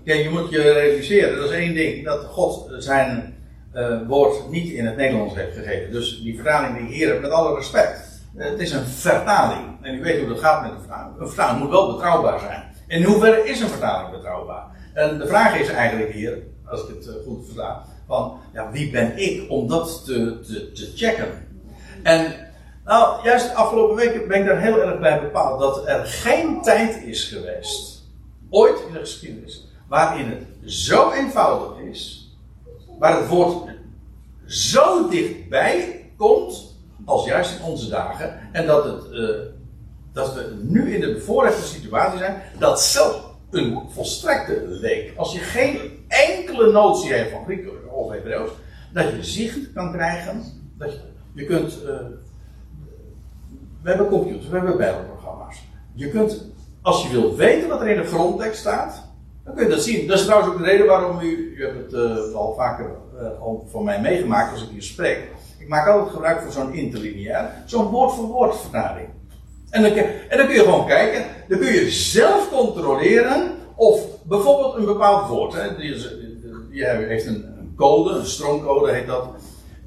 Je 0.05 0.29
moet 0.31 0.51
je 0.51 0.73
realiseren, 0.73 1.37
dat 1.37 1.51
is 1.51 1.57
één 1.57 1.75
ding, 1.75 2.05
dat 2.05 2.25
God 2.25 2.71
zijn 2.79 3.35
eh, 3.73 3.99
woord 4.09 4.51
niet 4.51 4.73
in 4.73 4.87
het 4.87 4.97
Nederlands 4.97 5.35
heeft 5.35 5.57
gegeven. 5.57 5.93
Dus 5.93 6.23
die 6.23 6.35
vertaling 6.35 6.77
die 6.77 6.87
ik 6.87 6.95
hier 6.95 7.21
met 7.21 7.31
alle 7.31 7.55
respect, 7.55 8.21
eh, 8.37 8.51
het 8.51 8.61
is 8.61 8.73
een 8.73 8.85
vertaling. 8.85 9.79
En 9.83 9.95
u 9.95 10.03
weet 10.03 10.19
hoe 10.19 10.29
dat 10.29 10.39
gaat 10.39 10.63
met 10.63 10.71
een 10.71 10.79
vertaling. 10.79 11.21
Een 11.21 11.27
vertaling 11.27 11.61
moet 11.61 11.71
wel 11.71 11.93
betrouwbaar 11.93 12.41
zijn. 12.41 12.63
In 12.87 13.05
hoeverre 13.05 13.49
is 13.49 13.61
een 13.61 13.69
vertaling 13.69 14.11
betrouwbaar? 14.11 14.65
En 14.95 15.19
de 15.19 15.27
vraag 15.27 15.59
is 15.59 15.69
eigenlijk 15.69 16.13
hier, 16.13 16.39
als 16.67 16.83
ik 16.83 16.89
het 16.89 17.07
eh, 17.07 17.15
goed 17.27 17.45
versta, 17.45 17.85
van 18.07 18.39
ja, 18.53 18.71
wie 18.71 18.91
ben 18.91 19.19
ik 19.19 19.51
om 19.51 19.69
dat 19.69 20.05
te, 20.05 20.41
te, 20.41 20.73
te 20.73 20.93
checken? 20.95 21.29
En 22.03 22.35
nou, 22.85 23.25
juist 23.25 23.49
de 23.49 23.55
afgelopen 23.55 23.97
weken 23.97 24.29
ben 24.29 24.41
ik 24.41 24.47
daar 24.47 24.61
heel 24.61 24.83
erg 24.83 24.99
bij 24.99 25.21
bepaald 25.21 25.61
dat 25.61 25.89
er 25.89 26.07
geen 26.07 26.63
tijd 26.63 27.03
is 27.03 27.25
geweest, 27.25 28.02
ooit 28.53 28.81
in 28.87 28.93
de 28.93 28.99
geschiedenis, 28.99 29.69
waarin 29.89 30.27
het 30.27 30.73
zo 30.73 31.11
eenvoudig 31.11 31.79
is, 31.79 32.31
waar 32.99 33.19
het 33.19 33.29
woord 33.29 33.71
zo 34.47 35.09
dichtbij 35.09 36.05
komt, 36.17 36.77
als 37.05 37.27
juist 37.27 37.59
in 37.59 37.65
onze 37.65 37.89
dagen, 37.89 38.39
en 38.53 38.67
dat, 38.67 38.85
het, 38.85 39.11
eh, 39.13 39.41
dat 40.13 40.35
we 40.35 40.57
nu 40.63 40.95
in 40.95 41.01
de 41.01 41.13
bevoorrechte 41.13 41.63
situatie 41.63 42.19
zijn, 42.19 42.43
dat 42.59 42.81
zelf 42.83 43.31
een 43.51 43.83
volstrekte 43.89 44.79
week, 44.81 45.17
als 45.17 45.33
je 45.33 45.39
geen 45.39 46.05
enkele 46.09 46.73
notie 46.73 47.13
hebt 47.13 47.31
van 47.31 47.45
Griek 47.45 47.69
of 47.91 48.11
Hebreeuws, 48.11 48.51
dat 48.93 49.11
je 49.11 49.25
zicht 49.25 49.73
kan 49.73 49.93
krijgen, 49.93 50.43
dat 50.79 50.93
je, 50.93 51.01
je 51.35 51.45
kunt. 51.45 51.85
eh, 51.85 51.97
we 53.83 53.89
hebben 53.89 54.09
computers, 54.09 54.49
we 54.49 54.57
hebben 54.57 54.77
bijbelprogramma's. 54.77 55.63
Je 55.95 56.09
kunt, 56.09 56.45
als 56.83 57.03
je 57.03 57.09
wilt 57.09 57.37
weten 57.37 57.69
wat 57.69 57.81
er 57.81 57.89
in 57.89 58.01
de 58.01 58.07
grondtekst 58.07 58.61
staat, 58.61 59.03
dan 59.45 59.55
kun 59.55 59.65
je 59.65 59.71
dat 59.71 59.83
zien. 59.83 60.07
Dat 60.07 60.19
is 60.19 60.25
trouwens 60.25 60.53
ook 60.53 60.59
de 60.59 60.65
reden 60.65 60.87
waarom 60.87 61.21
u, 61.21 61.55
u 61.57 61.65
hebt 61.65 61.93
het 61.93 61.93
eh, 61.93 62.35
al 62.35 62.55
vaker 62.55 62.91
eh, 63.19 63.41
al 63.41 63.67
van 63.71 63.85
mij 63.85 64.01
meegemaakt 64.01 64.53
als 64.53 64.63
ik 64.63 64.69
hier 64.71 64.83
spreek. 64.83 65.21
Ik 65.59 65.69
maak 65.69 65.89
altijd 65.89 66.13
gebruik 66.13 66.41
van 66.41 66.53
zo'n 66.53 66.73
interlineair, 66.73 67.51
zo'n 67.67 67.91
woord-voor-woord 67.91 68.57
vertaling. 68.57 69.09
En 69.71 69.83
dan, 69.83 69.93
en 70.29 70.37
dan 70.37 70.47
kun 70.47 70.55
je 70.55 70.63
gewoon 70.63 70.87
kijken, 70.87 71.25
dan 71.49 71.59
kun 71.59 71.73
je 71.73 71.91
zelf 71.91 72.51
controleren 72.51 73.51
of 73.75 74.01
bijvoorbeeld 74.23 74.77
een 74.77 74.85
bepaald 74.85 75.29
woord, 75.29 75.53
hè, 75.53 75.77
die, 75.77 75.95
heeft 77.07 77.27
een, 77.27 77.45
een 77.59 77.73
code, 77.77 78.11
een 78.11 78.27
stromcode 78.27 78.93
heet 78.93 79.07
dat. 79.07 79.29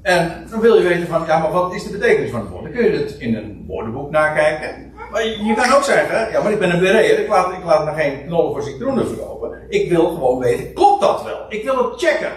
En 0.02 0.46
dan 0.50 0.60
wil 0.60 0.76
je 0.76 0.88
weten 0.88 1.06
van, 1.06 1.26
ja, 1.26 1.38
maar 1.38 1.52
wat 1.52 1.74
is 1.74 1.84
de 1.84 1.98
betekenis 1.98 2.30
van 2.30 2.40
het 2.40 2.48
woord? 2.48 2.62
Dan 2.62 2.72
kun 2.72 2.84
je 2.84 2.98
het 2.98 3.16
in 3.18 3.34
een 3.34 3.64
woordenboek 3.66 4.10
nakijken. 4.10 4.92
Je, 5.22 5.54
kan 5.56 5.72
ook 5.72 5.82
zeggen, 5.82 6.30
ja, 6.30 6.42
maar 6.42 6.52
ik 6.52 6.58
ben 6.58 6.70
een 6.70 6.80
bereer, 6.80 7.18
ik 7.18 7.28
laat, 7.28 7.52
ik 7.52 7.64
laat 7.64 7.84
me 7.84 8.02
geen 8.02 8.26
knollen 8.26 8.52
voor 8.52 8.62
citroenen 8.62 9.06
verkopen. 9.06 9.58
Ik 9.68 9.88
wil 9.88 10.08
gewoon 10.08 10.38
weten, 10.38 10.72
klopt 10.72 11.00
dat 11.00 11.22
wel? 11.22 11.46
Ik 11.48 11.64
wil 11.64 11.76
het 11.76 12.00
checken. 12.00 12.32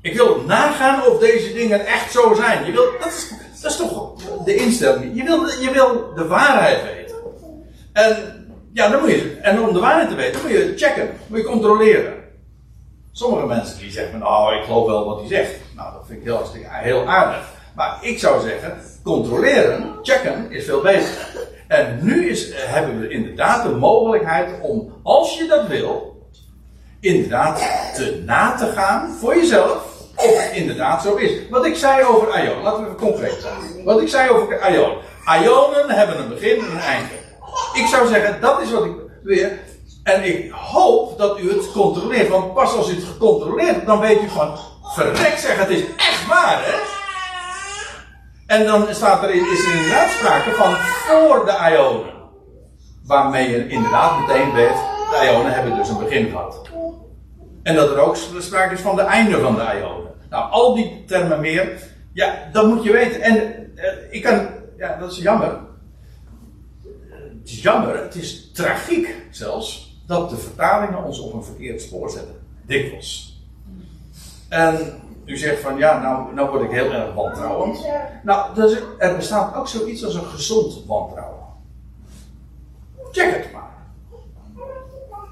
Ik 0.00 0.14
wil 0.14 0.40
nagaan 0.46 1.06
of 1.06 1.18
deze 1.18 1.52
dingen 1.52 1.86
echt 1.86 2.12
zo 2.12 2.34
zijn. 2.34 2.66
Je 2.66 2.72
wil, 2.72 2.84
dat, 3.00 3.72
is, 3.72 3.76
toch 3.76 4.12
de 4.44 4.54
instelling. 4.54 5.16
Je 5.16 5.24
wil, 5.24 5.46
je 5.46 5.70
wil 5.72 6.14
de 6.14 6.26
waarheid 6.26 6.82
weten. 6.82 7.16
En, 7.92 8.16
ja, 8.72 8.88
dan 8.88 9.00
moet 9.00 9.10
je, 9.10 9.38
en 9.42 9.60
om 9.60 9.72
de 9.72 9.80
waarheid 9.80 10.08
te 10.08 10.14
weten, 10.14 10.40
moet 10.42 10.50
je 10.50 10.72
checken. 10.76 11.10
Moet 11.26 11.38
je 11.38 11.44
controleren. 11.44 12.14
Sommige 13.12 13.46
mensen 13.46 13.78
die 13.78 13.90
zeggen, 13.90 14.18
nou, 14.18 14.56
ik 14.56 14.64
geloof 14.64 14.86
wel 14.86 15.04
wat 15.04 15.18
hij 15.18 15.28
zegt. 15.28 15.54
Nou, 15.76 15.92
dat 15.92 16.04
vind 16.06 16.18
ik 16.18 16.24
heel, 16.24 16.42
heel 16.68 17.06
aardig. 17.06 17.54
Maar 17.74 17.98
ik 18.00 18.18
zou 18.18 18.48
zeggen, 18.48 18.78
controleren, 19.02 19.98
checken 20.02 20.50
is 20.50 20.64
veel 20.64 20.80
beter. 20.80 21.54
En 21.68 21.98
nu 22.02 22.30
is, 22.30 22.50
eh, 22.50 22.58
hebben 22.64 23.00
we 23.00 23.08
inderdaad 23.08 23.62
de 23.62 23.68
mogelijkheid 23.68 24.50
om, 24.60 24.92
als 25.02 25.38
je 25.38 25.46
dat 25.46 25.66
wil, 25.66 26.16
inderdaad 27.00 27.58
te 27.94 28.22
na 28.26 28.54
te 28.54 28.66
gaan 28.66 29.16
voor 29.20 29.36
jezelf. 29.36 29.94
Of 30.16 30.42
het 30.42 30.52
inderdaad 30.52 31.02
zo 31.02 31.14
is. 31.14 31.30
Wat 31.50 31.66
ik 31.66 31.76
zei 31.76 32.04
over 32.04 32.44
Ion, 32.44 32.62
laten 32.62 32.80
we 32.80 32.84
even 32.84 33.00
concreet 33.00 33.38
zijn. 33.40 33.84
Wat 33.84 34.00
ik 34.00 34.08
zei 34.08 34.30
over 34.30 34.70
Ion. 34.72 34.92
Ionen 35.42 35.90
hebben 35.90 36.18
een 36.18 36.28
begin 36.28 36.58
en 36.58 36.70
een 36.70 36.78
einde. 36.78 37.08
Ik 37.74 37.86
zou 37.86 38.08
zeggen, 38.08 38.40
dat 38.40 38.60
is 38.60 38.70
wat 38.70 38.84
ik 38.84 38.92
weer. 39.22 39.58
En 40.02 40.24
ik 40.24 40.50
hoop 40.52 41.18
dat 41.18 41.38
u 41.38 41.50
het 41.50 41.72
controleert. 41.72 42.28
Want 42.28 42.54
pas 42.54 42.74
als 42.74 42.88
u 42.88 42.94
het 42.94 43.04
gecontroleerd, 43.04 43.86
dan 43.86 44.00
weet 44.00 44.22
u 44.22 44.28
gewoon, 44.28 44.58
verrek 44.82 45.38
zeg, 45.38 45.58
het 45.58 45.68
is 45.68 45.82
echt 45.96 46.26
waar, 46.26 46.62
hè? 46.64 46.95
En 48.56 48.64
dan 48.64 48.94
staat 48.94 49.22
er, 49.22 49.30
is 49.30 49.66
er 49.66 49.74
inderdaad 49.74 50.10
sprake 50.10 50.50
van 50.50 50.74
voor 50.74 51.44
de 51.44 51.72
Ionen. 51.72 52.14
Waarmee 53.04 53.50
je 53.50 53.68
inderdaad 53.68 54.20
meteen 54.20 54.52
weet, 54.52 54.76
de 55.10 55.30
Ionen 55.30 55.52
hebben 55.52 55.76
dus 55.76 55.88
een 55.88 55.98
begin 55.98 56.30
gehad. 56.30 56.70
En 57.62 57.74
dat 57.74 57.90
er 57.90 57.98
ook 57.98 58.16
sprake 58.38 58.74
is 58.74 58.80
van 58.80 58.96
de 58.96 59.02
einde 59.02 59.40
van 59.40 59.54
de 59.54 59.60
Ionen. 59.60 60.12
Nou, 60.30 60.50
al 60.50 60.74
die 60.74 61.04
termen 61.06 61.40
meer, 61.40 61.82
ja, 62.12 62.48
dat 62.52 62.66
moet 62.66 62.82
je 62.82 62.92
weten. 62.92 63.20
En 63.20 63.36
eh, 63.76 63.92
ik 64.10 64.22
kan, 64.22 64.48
ja, 64.76 64.96
dat 64.96 65.12
is 65.12 65.18
jammer. 65.18 65.58
Het 67.38 67.48
is 67.48 67.62
jammer, 67.62 68.02
het 68.02 68.14
is 68.14 68.50
tragiek 68.52 69.14
zelfs, 69.30 70.00
dat 70.06 70.30
de 70.30 70.36
vertalingen 70.36 71.04
ons 71.04 71.20
op 71.20 71.32
een 71.32 71.44
verkeerd 71.44 71.82
spoor 71.82 72.10
zetten. 72.10 72.34
Dikwijls. 72.66 73.40
En 74.48 75.00
u 75.26 75.36
zegt 75.36 75.60
van 75.60 75.76
ja, 75.76 76.00
nou, 76.02 76.34
nou 76.34 76.50
word 76.50 76.62
ik 76.62 76.70
heel 76.70 76.92
erg 76.92 77.14
wantrouwend. 77.14 77.86
Nou, 78.22 78.54
dus 78.54 78.78
er 78.98 79.16
bestaat 79.16 79.54
ook 79.54 79.68
zoiets 79.68 80.04
als 80.04 80.14
een 80.14 80.24
gezond 80.24 80.84
wantrouwen. 80.86 81.44
Check 83.10 83.32
het 83.32 83.52
maar. 83.52 83.62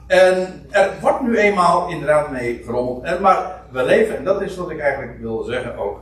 En 0.07 0.65
er 0.71 0.91
wordt 1.01 1.21
nu 1.21 1.37
eenmaal 1.37 1.89
inderdaad 1.89 2.31
mee 2.31 2.63
gerommeld. 2.65 3.03
En, 3.03 3.21
maar 3.21 3.63
we 3.71 3.85
leven, 3.85 4.17
en 4.17 4.25
dat 4.25 4.43
is 4.43 4.57
wat 4.57 4.71
ik 4.71 4.79
eigenlijk 4.79 5.21
wil 5.21 5.43
zeggen 5.43 5.79
ook. 5.79 5.99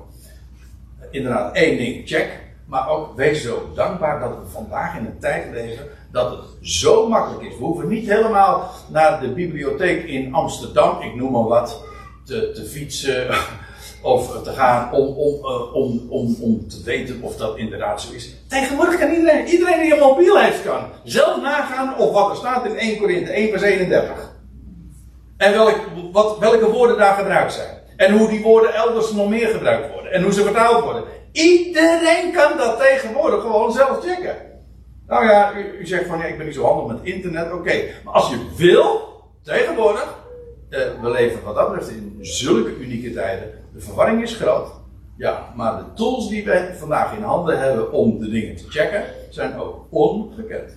Inderdaad, 1.10 1.54
één 1.54 1.76
ding, 1.76 2.08
check. 2.08 2.40
Maar 2.66 2.88
ook 2.88 3.16
wees 3.16 3.42
zo 3.42 3.70
dankbaar 3.74 4.20
dat 4.20 4.30
we 4.30 4.50
vandaag 4.50 4.96
in 4.96 5.06
een 5.06 5.18
tijd 5.18 5.50
leven 5.52 5.88
dat 6.12 6.30
het 6.30 6.40
zo 6.60 7.08
makkelijk 7.08 7.42
is. 7.42 7.58
We 7.58 7.64
hoeven 7.64 7.88
niet 7.88 8.08
helemaal 8.08 8.70
naar 8.88 9.20
de 9.20 9.32
bibliotheek 9.32 10.04
in 10.04 10.34
Amsterdam, 10.34 11.00
ik 11.00 11.14
noem 11.14 11.32
maar 11.32 11.44
wat, 11.44 11.84
te, 12.32 12.50
te 12.52 12.64
fietsen 12.64 13.26
of 14.14 14.42
te 14.42 14.52
gaan 14.52 14.92
om, 14.92 15.06
om, 15.06 15.34
uh, 15.34 15.74
om, 15.74 16.06
om, 16.08 16.36
om 16.40 16.68
te 16.68 16.82
weten 16.84 17.22
of 17.22 17.36
dat 17.36 17.56
inderdaad 17.56 18.02
zo 18.02 18.12
is. 18.12 18.34
Tegenwoordig 18.48 18.98
kan 18.98 19.10
iedereen, 19.10 19.46
iedereen 19.46 19.80
die 19.80 19.92
een 19.92 19.98
mobiel 19.98 20.38
heeft, 20.38 20.62
kan 20.62 20.84
zelf 21.04 21.42
nagaan 21.42 21.98
of 21.98 22.12
wat 22.12 22.30
er 22.30 22.36
staat 22.36 22.66
in 22.66 22.76
1 22.76 22.98
Korinthe 22.98 23.32
1 23.32 23.50
vers 23.50 23.62
31. 23.62 24.30
En 25.36 25.52
welk, 25.52 25.78
wat, 26.12 26.38
welke 26.38 26.70
woorden 26.70 26.98
daar 26.98 27.14
gebruikt 27.14 27.52
zijn. 27.52 27.80
En 27.96 28.18
hoe 28.18 28.28
die 28.28 28.42
woorden 28.42 28.74
elders 28.74 29.12
nog 29.12 29.28
meer 29.28 29.48
gebruikt 29.48 29.92
worden. 29.92 30.12
En 30.12 30.22
hoe 30.22 30.32
ze 30.32 30.42
vertaald 30.42 30.84
worden. 30.84 31.04
Iedereen 31.32 32.32
kan 32.32 32.56
dat 32.56 32.78
tegenwoordig 32.78 33.40
gewoon 33.40 33.72
zelf 33.72 34.04
checken. 34.04 34.36
Nou 35.06 35.24
ja, 35.24 35.52
u, 35.56 35.78
u 35.78 35.86
zegt 35.86 36.06
van 36.06 36.18
ja, 36.18 36.24
ik 36.24 36.36
ben 36.36 36.46
niet 36.46 36.54
zo 36.54 36.64
handig 36.64 36.96
met 36.96 37.14
internet. 37.14 37.52
Oké, 37.52 37.82
maar 38.04 38.14
als 38.14 38.30
je 38.30 38.46
wil, 38.56 39.00
tegenwoordig. 39.42 40.21
Uh, 40.72 40.78
we 41.02 41.10
leven 41.10 41.42
wat 41.42 41.54
dat 41.54 41.70
betreft 41.70 41.90
in 41.90 42.18
zulke 42.20 42.76
unieke 42.76 43.12
tijden. 43.12 43.50
De 43.72 43.80
verwarring 43.80 44.22
is 44.22 44.34
groot. 44.34 44.68
Ja, 45.16 45.52
maar 45.56 45.78
de 45.78 45.84
tools 45.94 46.28
die 46.28 46.44
we 46.44 46.74
vandaag 46.78 47.16
in 47.16 47.22
handen 47.22 47.58
hebben 47.58 47.92
om 47.92 48.18
de 48.18 48.30
dingen 48.30 48.56
te 48.56 48.64
checken, 48.68 49.04
zijn 49.30 49.60
ook 49.60 49.86
ongekend. 49.90 50.76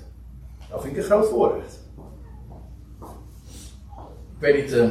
Dat 0.69 0.81
vind 0.81 0.93
ik 0.93 0.97
een 0.97 1.09
groot 1.09 1.29
voorrecht. 1.29 1.79
Ik 4.35 4.39
weet 4.39 4.63
niet. 4.63 4.73
Uh... 4.73 4.89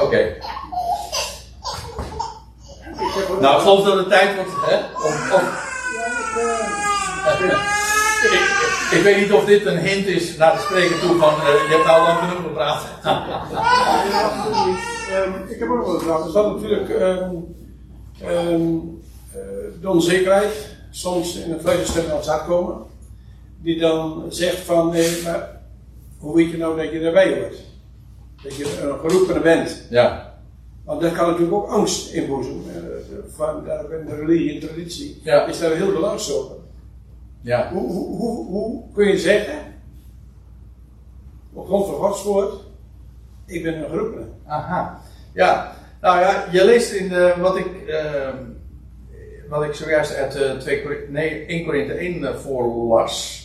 Oké. 0.00 0.02
Okay. 0.02 0.38
Nou, 3.40 3.54
ik 3.54 3.60
geloof 3.60 3.84
dat 3.84 3.96
het 3.96 4.08
tijd 4.08 4.34
wordt. 4.34 4.50
Hè? 4.50 4.76
Om, 4.76 5.40
om... 5.40 5.46
ik, 8.24 8.98
ik, 8.98 9.02
weet 9.02 9.16
niet 9.16 9.32
of 9.32 9.44
dit 9.44 9.66
een 9.66 9.78
hint 9.78 10.06
is 10.06 10.36
naar 10.36 10.52
de 10.52 10.60
spreker 10.60 11.00
toe 11.00 11.18
van 11.18 11.34
uh, 11.34 11.46
je 11.46 11.74
hebt 11.74 11.84
nou 11.84 12.02
lang 12.02 12.18
genoeg 12.18 12.42
gepraat. 12.42 12.82
um, 15.26 15.34
ik 15.48 15.58
heb 15.58 15.68
ook 15.68 15.84
wel 15.84 15.94
een 15.94 16.00
vraag. 16.00 16.24
Er 16.24 16.30
staat 16.30 16.54
natuurlijk 16.54 16.88
um, 16.88 17.56
um, 18.28 19.02
uh, 19.36 19.40
de 19.80 19.90
onzekerheid 19.90 20.76
soms 20.90 21.36
in 21.36 21.52
een 21.52 21.66
aan 22.10 22.16
het 22.16 22.26
hart 22.26 22.46
komen. 22.46 22.76
Die 23.62 23.78
dan 23.78 24.24
zegt 24.28 24.58
van 24.58 24.90
nee, 24.90 25.22
maar 25.22 25.60
hoe 26.18 26.36
weet 26.36 26.50
je 26.50 26.56
nou 26.56 26.76
dat 26.76 26.92
je 26.92 27.00
erbij 27.00 27.34
hoort? 27.34 27.56
Dat 28.42 28.56
je 28.56 28.80
een 28.82 28.98
geroepene 28.98 29.40
bent. 29.40 29.86
Ja. 29.90 30.34
Want 30.84 31.00
dat 31.00 31.12
kan 31.12 31.26
natuurlijk 31.26 31.56
ook 31.56 31.68
angst 31.68 32.12
inboezemen. 32.12 32.62
Van 33.36 33.64
de 33.64 34.14
religie 34.16 34.54
en 34.54 34.68
traditie 34.68 35.20
ja. 35.24 35.46
is 35.46 35.58
daar 35.58 35.70
heel 35.70 35.92
belangrijk 35.92 36.30
over. 36.30 36.56
Ja. 37.44 37.70
Hoe, 37.72 37.92
hoe, 37.92 38.16
hoe, 38.16 38.46
hoe, 38.46 38.82
kun 38.92 39.06
je 39.06 39.18
zeggen, 39.18 39.58
op 41.52 41.66
grond 41.66 41.86
van 41.86 41.94
Gods 41.94 42.22
woord, 42.22 42.54
ik 43.46 43.62
ben 43.62 43.82
een 43.82 43.90
geroepene? 43.90 44.26
Aha. 44.46 45.00
Ja, 45.32 45.72
nou 46.00 46.20
ja, 46.20 46.44
je 46.50 46.64
leest 46.64 46.92
in 46.92 47.08
de, 47.08 47.34
wat 47.38 47.56
ik, 47.56 47.66
uh, 47.86 48.28
wat 49.48 49.64
ik 49.64 49.74
zojuist 49.74 50.14
uit 50.14 50.36
uh, 50.36 50.52
2, 50.52 51.08
nee, 51.08 51.46
1 51.46 51.64
Korinthe 51.64 51.92
1 51.92 52.20
uh, 52.20 52.34
voorlas. 52.34 53.42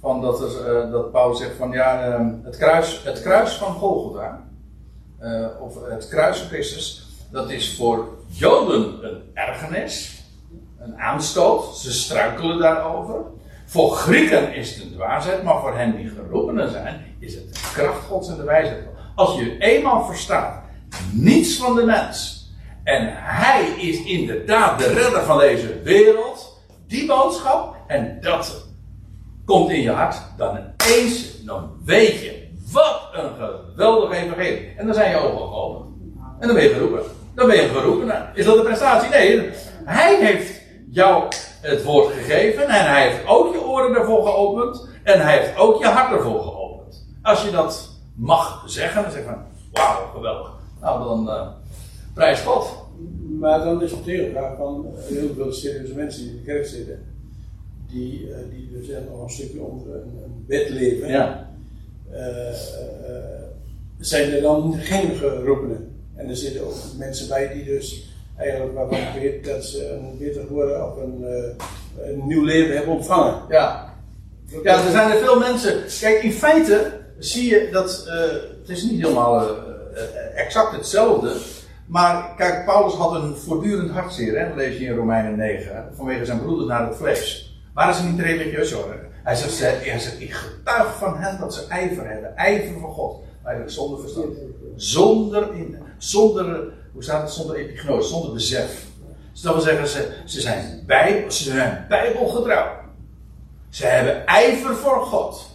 Van 0.00 0.20
dat, 0.20 0.40
er, 0.40 0.84
uh, 0.84 0.92
dat 0.92 1.12
Paulus 1.12 1.38
zegt 1.38 1.56
van 1.56 1.70
ja, 1.70 2.20
het, 2.44 2.56
kruis, 2.56 3.02
het 3.04 3.22
kruis 3.22 3.52
van 3.52 3.74
Golgotha. 3.74 4.50
Of 5.60 5.88
het 5.88 6.08
kruis 6.08 6.38
van 6.38 6.48
Christus, 6.48 7.08
dat 7.30 7.50
is 7.50 7.76
voor 7.76 8.08
Joden 8.26 9.04
een 9.04 9.22
ergernis, 9.34 10.24
een 10.78 10.98
aanstoot. 10.98 11.76
Ze 11.76 11.92
struikelen 11.92 12.58
daarover. 12.58 13.40
Voor 13.72 13.90
Grieken 13.90 14.54
is 14.54 14.74
het 14.74 14.84
een 14.84 14.92
dwaasheid, 14.92 15.42
maar 15.42 15.60
voor 15.60 15.76
hen 15.76 15.96
die 15.96 16.08
geroepenen 16.08 16.70
zijn, 16.70 17.16
is 17.18 17.34
het 17.34 17.54
de 17.54 17.60
kracht 17.74 18.04
Gods 18.04 18.28
en 18.28 18.36
de 18.36 18.44
wijsheid. 18.44 18.82
Als 19.14 19.38
je 19.38 19.58
eenmaal 19.58 20.04
verstaat, 20.04 20.62
niets 21.12 21.56
van 21.56 21.74
de 21.74 21.84
mens. 21.84 22.46
En 22.84 23.08
hij 23.12 23.64
is 23.64 24.04
inderdaad 24.04 24.78
de 24.78 24.86
redder 24.86 25.22
van 25.22 25.38
deze 25.38 25.80
wereld. 25.82 26.62
Die 26.86 27.06
boodschap, 27.06 27.76
en 27.86 28.18
dat 28.20 28.66
komt 29.44 29.70
in 29.70 29.80
je 29.80 29.90
hart, 29.90 30.16
dan 30.36 30.58
ineens, 30.58 31.44
dan 31.44 31.70
weet 31.84 32.20
je, 32.20 32.48
wat 32.72 33.08
een 33.12 33.30
geweldig 33.38 34.22
evangelie. 34.22 34.74
En 34.76 34.86
dan 34.86 34.94
zijn 34.94 35.10
je 35.10 35.16
ogen 35.16 35.48
geopend. 35.48 35.94
En 36.40 36.46
dan 36.46 36.56
ben 36.56 36.64
je 36.64 36.74
geroepen. 36.74 37.02
Dan 37.34 37.46
ben 37.46 37.56
je 37.56 37.68
geroepen. 37.68 38.30
Is 38.34 38.44
dat 38.44 38.56
een 38.56 38.64
prestatie? 38.64 39.10
Nee. 39.10 39.50
Hij 39.84 40.16
heeft 40.24 40.61
jou 40.92 41.32
het 41.60 41.82
woord 41.82 42.12
gegeven. 42.12 42.62
En 42.62 42.90
hij 42.90 43.08
heeft 43.08 43.26
ook 43.26 43.54
je 43.54 43.64
oren 43.64 43.94
ervoor 43.94 44.26
geopend. 44.26 44.88
En 45.02 45.20
hij 45.20 45.38
heeft 45.38 45.56
ook 45.56 45.82
je 45.82 45.86
hart 45.86 46.12
ervoor 46.12 46.42
geopend. 46.42 47.06
Als 47.22 47.44
je 47.44 47.50
dat 47.50 47.90
mag 48.14 48.64
zeggen, 48.66 49.02
dan 49.02 49.10
zeg 49.10 49.20
je 49.20 49.28
van, 49.28 49.42
wauw, 49.72 50.10
geweldig. 50.14 50.52
Nou, 50.80 51.04
dan 51.04 51.28
uh, 51.28 51.48
prijs 52.14 52.40
God. 52.40 52.80
Maar 53.38 53.64
dan 53.64 53.82
is 53.82 53.90
het 53.90 54.04
tegenvraag 54.04 54.56
van 54.56 54.86
heel 54.96 55.34
veel 55.34 55.52
serieuze 55.52 55.94
mensen 55.94 56.22
die 56.22 56.30
in 56.30 56.36
de 56.36 56.42
kerk 56.42 56.66
zitten. 56.66 57.02
Die, 57.86 58.28
uh, 58.28 58.36
die 58.50 58.70
dus 58.72 58.88
nog 59.10 59.22
een 59.22 59.30
stukje 59.30 59.60
onder 59.60 59.94
een, 59.94 60.20
een 60.24 60.44
bed 60.46 60.68
leven. 60.70 61.08
Ja. 61.08 61.50
Uh, 62.12 62.18
zijn 63.98 64.32
er 64.32 64.42
dan 64.42 64.74
geen 64.74 65.10
geroepenen. 65.16 66.00
En 66.14 66.28
er 66.28 66.36
zitten 66.36 66.66
ook 66.66 66.74
mensen 66.96 67.28
bij 67.28 67.52
die 67.52 67.64
dus 67.64 68.11
eigenlijk 68.42 68.74
waarvan 68.74 68.98
ik 68.98 69.20
weet 69.20 69.44
dat 69.44 69.64
ze 69.64 69.88
een 69.92 70.18
beter 70.18 70.46
worden 70.48 70.86
of 70.86 70.96
een, 70.96 71.20
uh, 71.20 72.08
een 72.08 72.26
nieuw 72.26 72.44
leven 72.44 72.76
hebben 72.76 72.94
ontvangen. 72.94 73.34
Ja. 73.48 73.94
ja, 74.62 74.84
er 74.84 74.90
zijn 74.90 75.10
er 75.10 75.18
veel 75.18 75.38
mensen. 75.38 75.82
Kijk, 76.00 76.22
in 76.22 76.32
feite 76.32 77.00
zie 77.18 77.50
je 77.50 77.68
dat 77.72 78.04
uh, 78.06 78.14
het 78.60 78.68
is 78.68 78.82
niet 78.82 79.02
helemaal 79.02 79.42
uh, 79.42 79.50
exact 80.34 80.72
hetzelfde. 80.72 81.36
Maar 81.86 82.34
kijk, 82.36 82.64
Paulus 82.64 82.94
had 82.94 83.14
een 83.14 83.36
voortdurend 83.36 83.90
hartzeer, 83.90 84.38
hè? 84.38 84.54
lees 84.54 84.78
je 84.78 84.84
in 84.84 84.96
Romeinen 84.96 85.36
9, 85.36 85.88
vanwege 85.96 86.24
zijn 86.24 86.40
broeders 86.40 86.68
naar 86.68 86.86
het 86.86 86.96
vlees. 86.96 87.56
Waren 87.74 87.94
ze 87.94 88.04
niet 88.04 88.20
religieus 88.20 88.72
hoor? 88.72 88.96
Hij 89.22 89.34
zegt, 89.34 89.58
hij 89.84 89.98
zegt, 89.98 90.20
ik 90.20 90.32
getuig 90.32 90.96
van 90.98 91.16
hen 91.16 91.40
dat 91.40 91.54
ze 91.54 91.66
ijver 91.68 92.08
hebben, 92.08 92.36
ijver 92.36 92.80
voor 92.80 92.90
God. 92.90 93.22
Eigenlijk 93.44 93.74
zonder 93.74 94.00
verstand. 94.00 94.36
Zonder, 94.76 95.48
zonder 95.98 96.72
hoe 96.92 97.02
staat 97.02 97.22
het? 97.22 97.30
Zonder 97.30 97.56
epignose, 97.56 98.08
zonder 98.08 98.32
besef. 98.32 98.84
Dus 99.32 99.40
dat 99.40 99.54
wil 99.54 99.62
zeggen, 99.62 99.88
ze, 99.88 100.12
ze, 100.24 100.40
zijn, 100.40 100.82
bij, 100.86 101.24
ze 101.28 101.42
zijn 101.42 101.86
bijbelgetrouw. 101.88 102.80
Ze 103.68 103.86
hebben 103.86 104.26
ijver 104.26 104.76
voor 104.76 105.02
God. 105.02 105.50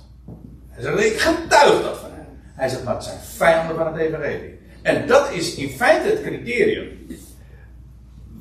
Hij 0.69 0.83
zegt, 0.83 0.99
ik 0.99 1.19
getuig 1.19 1.83
dat 1.83 1.97
van 1.97 2.09
hen. 2.11 2.25
Hij 2.55 2.69
zegt, 2.69 2.83
maar 2.83 2.93
het 2.93 3.03
zijn 3.03 3.19
vijanden 3.19 3.75
van 3.75 3.87
het 3.87 3.95
evangelie. 3.95 4.59
En 4.81 5.07
dat 5.07 5.31
is 5.31 5.55
in 5.55 5.69
feite 5.69 6.09
het 6.09 6.21
criterium. 6.21 7.07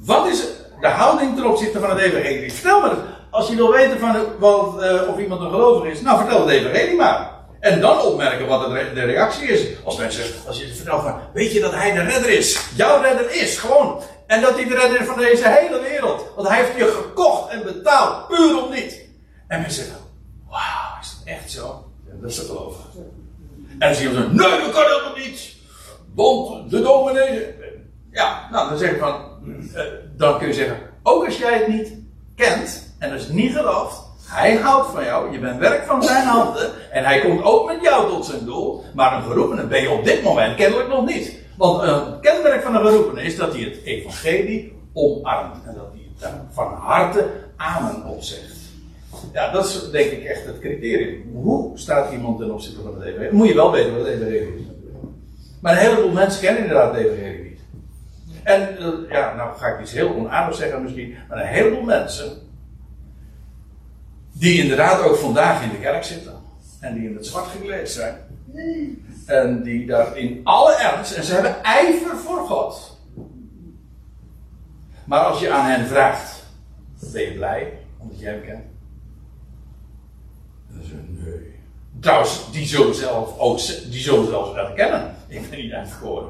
wat 0.04 0.26
is 0.26 0.46
de 0.80 0.88
houding 0.88 1.36
ten 1.36 1.50
opzichte 1.50 1.80
van 1.80 1.90
het 1.90 1.98
evangelie? 1.98 2.52
Vertel 2.52 2.80
me, 2.80 2.94
als 3.30 3.48
je 3.48 3.56
wil 3.56 3.72
weten 3.72 3.98
van 3.98 4.16
wat, 4.38 4.82
uh, 4.82 5.08
of 5.08 5.18
iemand 5.18 5.40
een 5.40 5.50
gelovige 5.50 5.90
is, 5.90 6.00
nou 6.00 6.18
vertel 6.18 6.40
het 6.40 6.50
evangelie 6.50 6.96
maar. 6.96 7.35
En 7.60 7.80
dan 7.80 8.00
opmerken 8.00 8.46
wat 8.46 8.70
de, 8.70 9.04
reactie 9.04 9.48
is. 9.48 9.84
Als 9.84 9.96
mensen, 9.96 10.24
als 10.46 10.58
je 10.58 10.74
vertelt 10.74 11.02
van, 11.02 11.20
weet 11.32 11.52
je 11.52 11.60
dat 11.60 11.74
hij 11.74 11.92
de 11.92 12.02
redder 12.02 12.30
is? 12.30 12.68
Jouw 12.74 13.02
redder 13.02 13.30
is, 13.30 13.58
gewoon. 13.58 14.02
En 14.26 14.40
dat 14.40 14.54
hij 14.54 14.64
de 14.64 14.74
redder 14.74 15.00
is 15.00 15.06
van 15.06 15.18
deze 15.18 15.48
hele 15.48 15.80
wereld. 15.80 16.24
Want 16.34 16.48
hij 16.48 16.56
heeft 16.56 16.76
je 16.76 16.84
gekocht 16.84 17.50
en 17.50 17.62
betaald, 17.62 18.28
puur 18.28 18.62
om 18.62 18.70
niet. 18.70 19.00
En 19.48 19.60
mensen 19.60 19.84
zeggen, 19.84 20.02
wauw, 20.48 21.00
is 21.00 21.16
dat 21.18 21.34
echt 21.34 21.50
zo? 21.50 21.84
Ja, 22.06 22.12
dat 22.20 22.30
is 22.30 22.36
te 22.36 22.44
geloven. 22.44 22.84
En 23.78 23.88
dan 23.88 23.94
zie 23.94 24.08
je 24.08 24.14
zo, 24.14 24.20
nee, 24.20 24.60
dat 24.60 24.72
kan 24.72 24.82
helemaal 24.82 25.16
niet. 25.16 25.54
Want 26.14 26.70
de 26.70 26.82
dominee. 26.82 27.54
Ja, 28.10 28.48
nou 28.50 28.68
dan 28.68 28.78
zeg 28.78 28.90
ik 28.90 28.98
van, 28.98 29.24
uh, 29.74 29.82
dan 30.16 30.38
kun 30.38 30.46
je 30.46 30.54
zeggen, 30.54 30.78
ook 31.02 31.24
als 31.24 31.38
jij 31.38 31.58
het 31.58 31.68
niet 31.68 31.92
kent 32.36 32.94
en 32.98 33.10
dus 33.10 33.28
niet 33.28 33.52
gelooft, 33.52 34.06
hij 34.26 34.56
houdt 34.56 34.90
van 34.90 35.04
jou, 35.04 35.32
je 35.32 35.38
bent 35.38 35.58
werk 35.58 35.86
van 35.86 36.02
zijn 36.02 36.26
handen 36.26 36.92
en 36.92 37.04
hij 37.04 37.20
komt 37.20 37.42
ook 37.42 37.66
met 37.66 37.82
jou 37.82 38.08
tot 38.08 38.24
zijn 38.26 38.44
doel. 38.44 38.84
Maar 38.94 39.05
een 39.16 39.22
geroepene 39.22 39.66
ben 39.66 39.82
je 39.82 39.90
op 39.90 40.04
dit 40.04 40.22
moment 40.22 40.56
kennelijk 40.56 40.88
nog 40.88 41.06
niet. 41.06 41.32
Want 41.56 41.82
een 41.82 42.20
kenmerk 42.20 42.62
van 42.62 42.74
een 42.74 42.86
geroepene 42.86 43.22
is 43.22 43.36
dat 43.36 43.52
hij 43.52 43.62
het 43.62 43.82
evangelie 43.84 44.72
omarmt 44.92 45.64
en 45.66 45.74
dat 45.74 45.88
hij 45.92 46.10
daar 46.18 46.40
van 46.50 46.72
harte 46.72 47.30
amen 47.56 48.04
op 48.04 48.22
zegt. 48.22 48.54
Ja, 49.32 49.52
dat 49.52 49.64
is 49.66 49.90
denk 49.90 50.10
ik 50.10 50.24
echt 50.24 50.46
het 50.46 50.58
criterium. 50.58 51.30
Hoe 51.32 51.78
staat 51.78 52.12
iemand 52.12 52.38
ten 52.38 52.52
opzichte 52.52 52.82
van 52.82 52.94
het 52.94 53.04
evangelie? 53.04 53.32
Moet 53.32 53.48
je 53.48 53.54
wel 53.54 53.72
weten 53.72 53.96
wat 53.96 54.06
het 54.06 54.14
evangelie 54.14 54.56
is. 54.56 54.64
Maar 55.60 55.72
een 55.72 55.78
heleboel 55.78 56.10
mensen 56.10 56.40
kennen 56.40 56.62
inderdaad 56.62 56.94
het 56.94 57.04
evangelie 57.04 57.42
niet. 57.42 57.60
En 58.42 58.76
uh, 58.80 59.10
ja, 59.10 59.34
nou 59.34 59.56
ga 59.56 59.66
ik 59.66 59.80
iets 59.80 59.92
heel 59.92 60.14
onaardigs 60.14 60.58
zeggen 60.58 60.82
misschien, 60.82 61.14
maar 61.28 61.38
een 61.38 61.46
heleboel 61.46 61.82
mensen 61.82 62.32
die 64.32 64.62
inderdaad 64.62 65.02
ook 65.02 65.16
vandaag 65.16 65.62
in 65.62 65.70
de 65.70 65.78
kerk 65.78 66.04
zitten. 66.04 66.32
En 66.80 66.94
die 66.94 67.08
in 67.08 67.14
het 67.14 67.26
zwart 67.26 67.46
gekleed 67.46 67.90
zijn. 67.90 68.14
En 69.26 69.62
die 69.62 69.86
daar 69.86 70.16
in 70.16 70.40
alle 70.44 70.74
ernst, 70.74 71.12
en 71.12 71.24
ze 71.24 71.32
hebben 71.32 71.62
ijver 71.62 72.16
voor 72.16 72.38
God. 72.38 72.98
Maar 75.04 75.20
als 75.20 75.40
je 75.40 75.50
aan 75.50 75.70
hen 75.70 75.86
vraagt, 75.86 76.44
ben 77.12 77.22
je 77.22 77.32
blij 77.32 77.72
omdat 77.98 78.20
jij 78.20 78.32
hem 78.32 78.42
kent? 78.42 78.64
Dan 80.68 80.82
zeggen 80.82 81.18
ze 81.24 81.30
nee. 81.30 81.54
Trouwens, 82.00 82.52
die 82.52 82.66
zullen 82.66 82.94
zelf 82.94 83.38
ook, 83.38 83.58
die 83.90 84.00
zullen 84.00 84.28
zelfs 84.28 84.54
herkennen. 84.54 85.14
Ik 85.28 85.50
ben 85.50 85.58
niet 85.58 85.72
uitgekoren. 85.72 86.28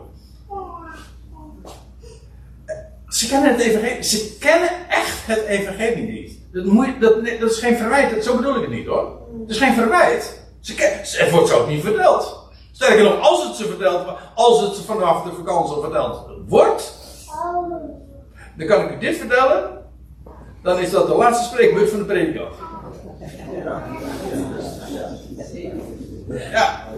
Ze 3.09 3.29
kennen 3.29 3.53
het 3.53 3.61
evangelie. 3.61 4.03
Ze 4.03 4.37
kennen 4.41 4.71
echt 4.89 5.27
het 5.27 5.45
evangelie 5.45 6.13
niet. 6.13 6.39
Dat, 7.01 7.41
dat 7.41 7.51
is 7.51 7.59
geen 7.59 7.77
verwijt. 7.77 8.15
Dat, 8.15 8.25
zo 8.25 8.37
bedoel 8.37 8.55
ik 8.55 8.61
het 8.61 8.71
niet 8.71 8.87
hoor. 8.87 9.19
Het 9.41 9.51
is 9.51 9.59
geen 9.59 9.75
verwijt. 9.75 10.46
Ze 10.67 10.75
kennen, 10.75 10.99
het 10.99 11.31
wordt 11.31 11.49
zo 11.49 11.59
ook 11.59 11.69
niet 11.69 11.83
verteld. 11.83 12.39
Sterker 12.73 13.05
nog, 13.05 13.21
als 13.21 13.47
het 13.47 13.57
ze 13.57 13.65
vertelt, 13.65 14.19
als 14.35 14.61
het 14.61 14.77
vanaf 14.85 15.23
de 15.23 15.33
vakantie 15.33 15.81
verteld 15.81 16.27
wordt, 16.49 16.95
dan 18.57 18.67
kan 18.67 18.85
ik 18.85 18.91
u 18.91 18.99
dit 18.99 19.17
vertellen. 19.17 19.85
Dan 20.63 20.79
is 20.79 20.91
dat 20.91 21.07
de 21.07 21.15
laatste 21.15 21.45
spreekbeurt 21.45 21.91
van 21.91 21.99
de 21.99 22.05
predikant. 22.05 22.55
Ja. 26.51 26.89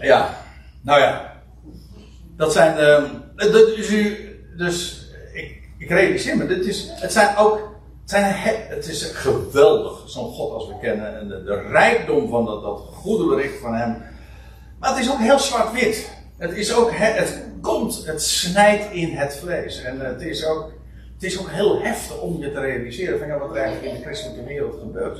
Ja. 0.00 0.34
Nou 0.80 1.00
ja. 1.00 1.32
Dat 2.36 2.52
zijn. 2.52 2.74
Dat 3.36 3.68
is 3.68 3.90
u 3.90 4.16
dus 4.56 5.06
ik, 5.32 5.68
ik 5.78 5.88
realiseer 5.88 6.36
me, 6.36 6.46
dit 6.46 6.66
is, 6.66 6.90
het 6.90 7.12
zijn 7.12 7.36
ook, 7.36 7.71
het 8.06 8.86
is 8.86 9.02
geweldig, 9.04 10.02
zo'n 10.06 10.32
God 10.32 10.52
als 10.52 10.66
we 10.66 10.74
kennen. 10.80 11.18
En 11.18 11.28
de, 11.28 11.66
rijkdom 11.70 12.28
van 12.28 12.44
dat, 12.44 12.80
goede 12.92 13.26
bericht 13.34 13.58
van 13.58 13.74
hem. 13.74 14.02
Maar 14.78 14.90
het 14.90 14.98
is 14.98 15.10
ook 15.10 15.18
heel 15.18 15.38
zwart-wit. 15.38 16.10
Het 16.36 16.52
is 16.52 16.74
ook, 16.74 16.90
het 16.92 17.44
komt, 17.60 18.06
het 18.06 18.22
snijdt 18.22 18.92
in 18.92 19.16
het 19.16 19.36
vlees. 19.36 19.82
En 19.82 20.00
het 20.00 20.20
is 20.20 20.46
ook, 20.46 20.72
het 21.14 21.22
is 21.22 21.40
ook 21.40 21.50
heel 21.50 21.80
heftig 21.80 22.20
om 22.20 22.38
je 22.38 22.52
te 22.52 22.60
realiseren 22.60 23.18
van 23.18 23.28
ja, 23.28 23.38
wat 23.38 23.50
er 23.50 23.56
eigenlijk 23.56 23.92
in 23.92 23.98
de 23.98 24.04
christelijke 24.04 24.44
wereld 24.44 24.80
gebeurt. 24.80 25.16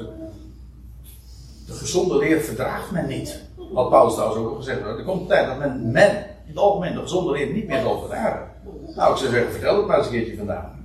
De 1.67 1.73
gezonde 1.73 2.17
leer 2.17 2.41
verdraagt 2.41 2.91
men 2.91 3.07
niet. 3.07 3.41
Wat 3.73 3.91
Paulus 3.91 4.15
trouwens 4.15 4.41
ook 4.41 4.51
al 4.51 4.57
gezegd 4.57 4.83
heeft. 4.85 4.99
Er 4.99 5.05
komt 5.05 5.21
een 5.21 5.27
tijd 5.27 5.47
dat 5.47 5.59
men, 5.59 5.91
men 5.91 6.11
in 6.11 6.49
het 6.49 6.57
algemeen 6.57 6.95
de 6.95 7.01
gezonde 7.01 7.33
leer 7.33 7.53
niet 7.53 7.67
meer 7.67 7.81
zal 7.81 7.99
verdragen. 7.99 8.51
Nou, 8.95 9.13
ik 9.13 9.19
zou 9.19 9.31
zeggen, 9.31 9.53
vertel 9.53 9.77
het 9.77 9.87
maar 9.87 9.99
eens 9.99 10.07
een 10.07 10.13
keertje 10.13 10.37
vandaan. 10.37 10.81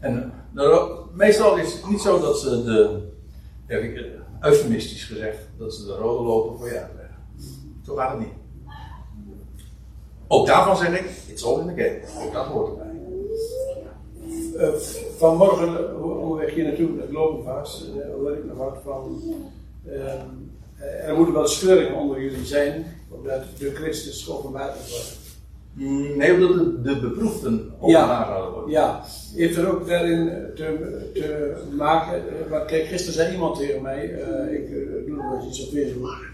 En 0.00 0.32
nou, 0.52 1.00
meestal 1.12 1.56
is 1.56 1.72
het 1.72 1.88
niet 1.88 2.00
zo 2.00 2.20
dat 2.20 2.38
ze 2.38 2.64
de, 2.64 3.08
heb 3.66 3.82
ik 3.82 4.04
eufemistisch 4.40 5.04
gezegd, 5.04 5.38
dat 5.58 5.74
ze 5.74 5.86
de 5.86 5.92
rode 5.92 6.22
lopen 6.22 6.58
voor 6.58 6.68
je 6.68 6.80
uitleggen. 6.80 7.16
Zo 7.84 7.94
gaat 7.94 8.10
het 8.10 8.18
niet. 8.18 8.34
Ook 10.28 10.46
daarvan 10.46 10.76
zeg 10.76 11.00
ik, 11.00 11.10
it's 11.28 11.44
all 11.44 11.60
in 11.60 11.74
the 11.74 11.82
game. 11.82 12.26
Ook 12.26 12.32
dat 12.32 12.46
hoort 12.46 12.68
erbij. 12.68 12.90
Uh, 14.56 14.74
vanmorgen, 15.16 15.94
hoe, 15.94 16.12
hoe 16.12 16.38
weg 16.38 16.54
je 16.54 16.62
naartoe 16.62 16.88
met 16.88 17.10
lopenvaart, 17.10 17.86
uh, 17.96 18.14
hoor 18.14 18.32
ik 18.32 18.44
nog 18.44 18.76
van. 18.82 19.22
Uh, 19.86 21.08
er 21.08 21.16
moeten 21.16 21.34
wel 21.34 21.46
scheuringen 21.46 21.94
onder 21.94 22.22
jullie 22.22 22.44
zijn, 22.44 22.86
omdat 23.08 23.42
de 23.58 23.74
Christus 23.74 24.30
openbaar 24.30 24.66
wordt. 24.66 25.21
Nee, 25.74 26.34
omdat 26.34 26.54
de, 26.54 26.80
de 26.82 27.00
beproefden 27.00 27.72
openbaar 27.80 28.26
zouden 28.26 28.52
worden. 28.52 28.70
Ja, 28.70 29.00
heeft 29.34 29.56
er 29.56 29.70
ook 29.70 29.88
daarin 29.88 30.30
te, 30.54 31.10
te 31.14 31.54
maken. 31.76 32.22
Eh, 32.50 32.66
kijk, 32.66 32.84
gisteren 32.84 33.14
zei 33.14 33.32
iemand 33.32 33.58
tegen 33.58 33.82
mij, 33.82 34.10
uh, 34.10 34.52
ik 34.52 34.68
uh, 34.70 35.06
doe 35.06 35.16
nog 35.16 35.34
eens 35.34 35.46
iets 35.46 35.66
op 35.66 35.72
Facebook. 35.72 36.26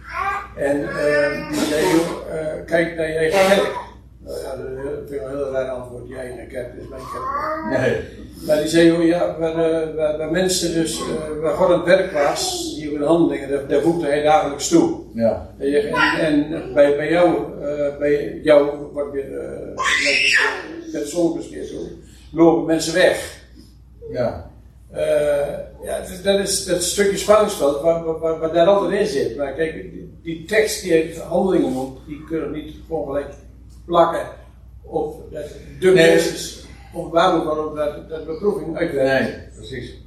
En 0.56 0.80
uh, 0.80 1.50
die 1.50 1.60
zei, 1.60 1.84
joh, 1.84 2.64
kijk 2.66 2.96
naar 2.96 3.08
je 3.08 3.14
eigen 3.14 3.56
kerk. 3.56 3.86
Nou 4.18 4.38
ja, 4.40 4.56
dat 4.56 5.08
vind 5.08 5.20
ik 5.20 5.20
een 5.20 5.36
heel 5.36 5.50
raar 5.50 5.68
antwoord. 5.68 6.08
Jij 6.08 6.34
naar 6.36 6.46
kerk 6.46 6.74
is 6.74 6.88
mijn 6.88 7.02
kerk. 7.12 7.80
Nee. 7.80 8.26
Maar 8.46 8.56
die 8.56 8.68
zei, 8.68 8.86
joh, 8.86 9.04
ja, 9.06 9.36
waar, 9.38 9.56
waar, 9.96 10.18
waar 10.18 10.30
mensen 10.30 10.74
dus, 10.74 11.00
waar 11.40 11.54
God 11.54 11.68
aan 11.68 11.78
het 11.78 11.84
werk 11.84 12.12
was, 12.12 12.72
die 12.76 12.92
in 12.92 13.02
handelingen, 13.02 13.48
daar, 13.48 13.66
daar 13.66 13.82
voegde 13.82 14.06
hij 14.06 14.22
dagelijks 14.22 14.68
toe. 14.68 15.00
Ja. 15.14 15.54
En, 15.58 15.94
en 16.20 16.72
bij, 16.74 16.96
bij 16.96 17.10
jou, 17.10 17.36
bij 17.98 18.40
jou 18.42 18.70
wordt 18.92 19.12
weer, 19.12 19.30
uh, 19.30 20.92
met 20.92 21.08
sommige 21.08 21.48
keer 21.48 21.64
zo, 21.64 21.76
lopen 22.32 22.66
mensen 22.66 22.94
weg. 22.94 23.40
Ja. 24.12 24.50
Uh, 24.94 24.98
ja, 25.82 26.00
dat 26.22 26.38
is 26.38 26.64
dat 26.64 26.82
stukje 26.82 27.16
spanningsveld 27.16 27.80
waar, 27.80 28.04
waar, 28.18 28.38
waar, 28.38 28.52
daar 28.52 28.66
altijd 28.66 29.00
in 29.00 29.06
zit. 29.06 29.36
Maar 29.36 29.52
kijk, 29.52 29.72
die, 29.72 30.18
die 30.22 30.44
tekst 30.44 30.82
die 30.82 30.92
heeft 30.92 31.18
handelingen 31.18 31.96
die 32.06 32.24
kunnen 32.24 32.52
niet 32.52 32.74
gewoon 32.86 33.06
gelijk 33.06 33.34
plakken 33.84 34.26
op 34.82 35.32
dat 35.32 35.44
de 35.80 35.90
Nee. 35.90 36.66
Waarom 37.06 37.44
waarop 37.44 37.76
dat, 37.76 38.08
dat 38.08 38.26
beproeving 38.26 38.76
uitwerkt. 38.76 39.28
Nee, 39.28 39.48
precies. 39.54 40.06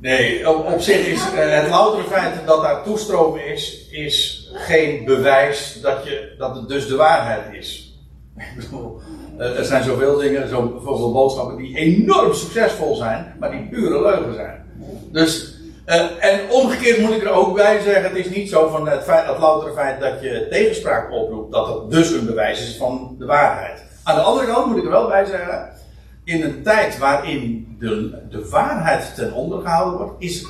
Nee, 0.00 0.48
op, 0.48 0.80
zich 0.80 1.06
is 1.06 1.20
eh, 1.34 1.60
het 1.60 1.68
loutere 1.68 2.08
feit 2.08 2.46
dat 2.46 2.62
daar 2.62 2.82
toestromen 2.82 3.46
is, 3.46 3.88
is 3.90 4.48
geen 4.52 5.04
bewijs 5.04 5.78
dat, 5.82 6.04
je, 6.04 6.34
dat 6.38 6.56
het 6.56 6.68
dus 6.68 6.86
de 6.88 6.96
waarheid 6.96 7.54
is. 7.54 7.94
Eh, 9.38 9.58
er 9.58 9.64
zijn 9.64 9.82
zoveel 9.82 10.16
dingen, 10.16 10.48
zo, 10.48 10.68
bijvoorbeeld 10.68 11.12
boodschappen 11.12 11.56
die 11.56 11.76
enorm 11.76 12.34
succesvol 12.34 12.94
zijn, 12.94 13.36
maar 13.38 13.50
die 13.50 13.68
pure 13.68 14.02
leugen 14.02 14.34
zijn. 14.34 14.64
Dus, 15.12 15.54
eh, 15.84 16.04
en 16.18 16.50
omgekeerd 16.50 17.00
moet 17.00 17.12
ik 17.12 17.22
er 17.22 17.30
ook 17.30 17.54
bij 17.54 17.80
zeggen, 17.80 18.02
het 18.02 18.26
is 18.26 18.30
niet 18.30 18.48
zo 18.48 18.68
van 18.68 18.88
het, 18.88 19.02
feit, 19.02 19.26
het 19.26 19.38
loutere 19.38 19.72
feit 19.72 20.00
dat 20.00 20.20
je 20.20 20.46
tegenspraak 20.50 21.12
oproept, 21.12 21.52
dat 21.52 21.66
dat 21.66 21.90
dus 21.90 22.10
een 22.10 22.26
bewijs 22.26 22.60
is 22.60 22.76
van 22.76 23.16
de 23.18 23.26
waarheid. 23.26 23.84
Aan 24.02 24.14
de 24.14 24.20
andere 24.20 24.46
kant 24.46 24.66
moet 24.66 24.76
ik 24.76 24.84
er 24.84 24.90
wel 24.90 25.08
bij 25.08 25.24
zeggen, 25.24 25.68
in 26.24 26.42
een 26.42 26.62
tijd 26.62 26.98
waarin 26.98 27.76
de, 27.78 28.18
de 28.30 28.48
waarheid 28.48 29.14
ten 29.14 29.32
onder 29.32 29.60
gehouden 29.60 29.98
wordt, 29.98 30.22
is 30.22 30.46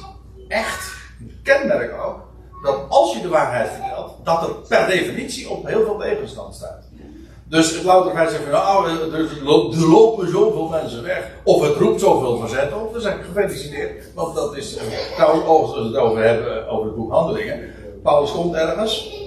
echt 0.48 0.92
een 1.20 1.40
kenmerk 1.42 2.02
ook 2.02 2.28
dat 2.62 2.80
als 2.88 3.16
je 3.16 3.22
de 3.22 3.28
waarheid 3.28 3.70
vertelt, 3.70 4.12
dat 4.24 4.42
er 4.42 4.54
per 4.68 4.86
definitie 4.86 5.50
op 5.50 5.66
heel 5.66 5.84
veel 5.84 5.98
tegenstand 5.98 6.54
staat. 6.54 6.88
Dus 7.44 7.74
het 7.74 7.84
louter 7.84 8.12
feit 8.12 8.30
zeggen 8.30 8.50
nou, 8.50 8.88
er, 8.88 9.88
lopen 9.88 10.28
zoveel 10.30 10.68
mensen 10.68 11.02
weg, 11.02 11.30
of 11.44 11.62
het 11.62 11.76
roept 11.76 12.00
zoveel 12.00 12.38
verzet 12.38 12.72
op, 12.72 12.92
dan 12.92 13.00
zeg 13.00 13.14
ik 13.14 13.24
gefeliciteerd. 13.24 14.14
Want 14.14 14.34
dat 14.34 14.56
is, 14.56 14.78
trouwens, 15.14 15.44
als 15.46 15.74
we 15.74 15.84
het 15.84 15.96
over 15.96 16.22
hebben, 16.22 16.68
over 16.68 16.86
het 16.86 16.96
boek 16.96 17.12
Handelingen. 17.12 17.60
Paulus 18.02 18.32
komt 18.32 18.54
ergens. 18.54 19.22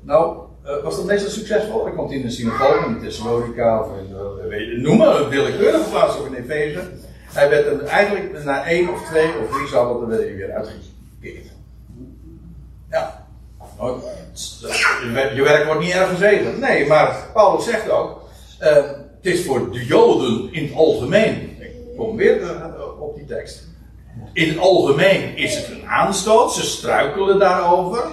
Nou, 0.00 0.36
uh, 0.68 0.82
was 0.82 0.96
dat 0.96 1.04
meestal 1.04 1.30
succesvol? 1.30 1.84
Hij 1.84 1.94
komt 1.94 2.12
in 2.12 2.24
een 2.24 2.30
synagoge, 2.30 2.86
in 2.86 3.00
Thessalonica, 3.00 3.80
of 3.80 3.86
in, 3.98 4.10
uh, 4.12 4.48
weet 4.48 4.66
je, 4.66 4.76
noem 4.76 4.96
maar, 4.96 5.20
een 5.20 5.28
willekeurige 5.28 5.90
plaats, 5.90 6.18
of 6.18 6.26
in 6.26 6.34
Efeze. 6.34 6.80
Hij 7.32 7.48
werd 7.50 7.66
er 7.66 7.84
eigenlijk 7.84 8.44
na 8.44 8.64
één 8.66 8.88
of 8.88 9.04
twee 9.04 9.28
of 9.28 9.50
drie 9.56 9.66
sabbaten 9.66 10.08
werd 10.08 10.20
hij 10.22 10.36
weer 10.36 10.52
uitgekeerd. 10.52 11.46
Ja. 12.90 13.26
Nou, 13.78 14.00
Je 15.34 15.42
werk 15.42 15.64
wordt 15.64 15.80
niet 15.80 15.92
erg 15.92 16.08
gezegend. 16.08 16.58
Nee, 16.58 16.86
maar 16.86 17.16
Paulus 17.32 17.64
zegt 17.64 17.90
ook. 17.90 18.20
eh, 18.58 18.74
het 18.76 19.26
is 19.34 19.44
voor 19.44 19.70
de 19.72 19.84
Joden 19.86 20.52
in 20.52 20.64
het 20.64 20.74
algemeen. 20.74 21.56
Ik 21.60 21.96
kom 21.96 22.16
weer 22.16 22.42
eh, 22.42 23.00
op 23.00 23.16
die 23.16 23.24
tekst. 23.24 23.66
In 24.32 24.48
het 24.48 24.58
algemeen 24.58 25.36
is 25.36 25.56
het 25.56 25.68
een 25.70 25.86
aanstoot. 25.86 26.52
Ze 26.52 26.62
struikelen 26.62 27.38
daarover. 27.38 28.04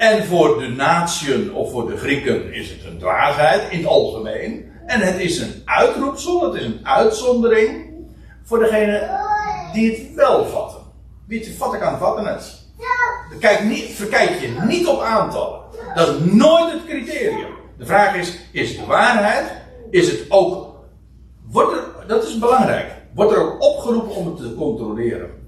En 0.00 0.24
voor 0.24 0.58
de 0.58 0.68
natieën 0.68 1.54
of 1.54 1.70
voor 1.70 1.86
de 1.86 1.96
Grieken 1.96 2.52
is 2.52 2.70
het 2.70 2.84
een 2.84 2.98
dwaasheid 2.98 3.70
in 3.70 3.78
het 3.78 3.86
algemeen. 3.86 4.70
En 4.86 5.00
het 5.00 5.18
is 5.18 5.38
een 5.38 5.62
uitroepsel, 5.64 6.52
het 6.52 6.60
is 6.60 6.66
een 6.66 6.80
uitzondering 6.82 7.90
voor 8.42 8.58
degene 8.58 9.20
die 9.72 9.90
het 9.90 10.14
wel 10.14 10.46
vatten. 10.46 10.80
Wie 11.26 11.38
het 11.38 11.56
vatten 11.56 11.80
kan, 11.80 11.98
vatten 11.98 12.26
het. 12.26 12.62
Kijk 13.40 13.64
niet, 13.64 13.84
verkijk 13.84 14.40
je 14.40 14.60
niet 14.66 14.86
op 14.86 15.00
aantallen. 15.00 15.60
Dat 15.94 16.08
is 16.08 16.32
nooit 16.32 16.72
het 16.72 16.84
criterium. 16.84 17.54
De 17.78 17.86
vraag 17.86 18.16
is, 18.16 18.38
is 18.52 18.76
de 18.76 18.84
waarheid, 18.86 19.52
is 19.90 20.10
het 20.10 20.24
ook, 20.28 20.74
wordt 21.46 21.72
er, 21.72 22.06
dat 22.06 22.24
is 22.24 22.38
belangrijk, 22.38 22.92
wordt 23.14 23.32
er 23.32 23.42
ook 23.42 23.62
opgeroepen 23.62 24.14
om 24.14 24.26
het 24.26 24.36
te 24.36 24.54
controleren. 24.54 25.39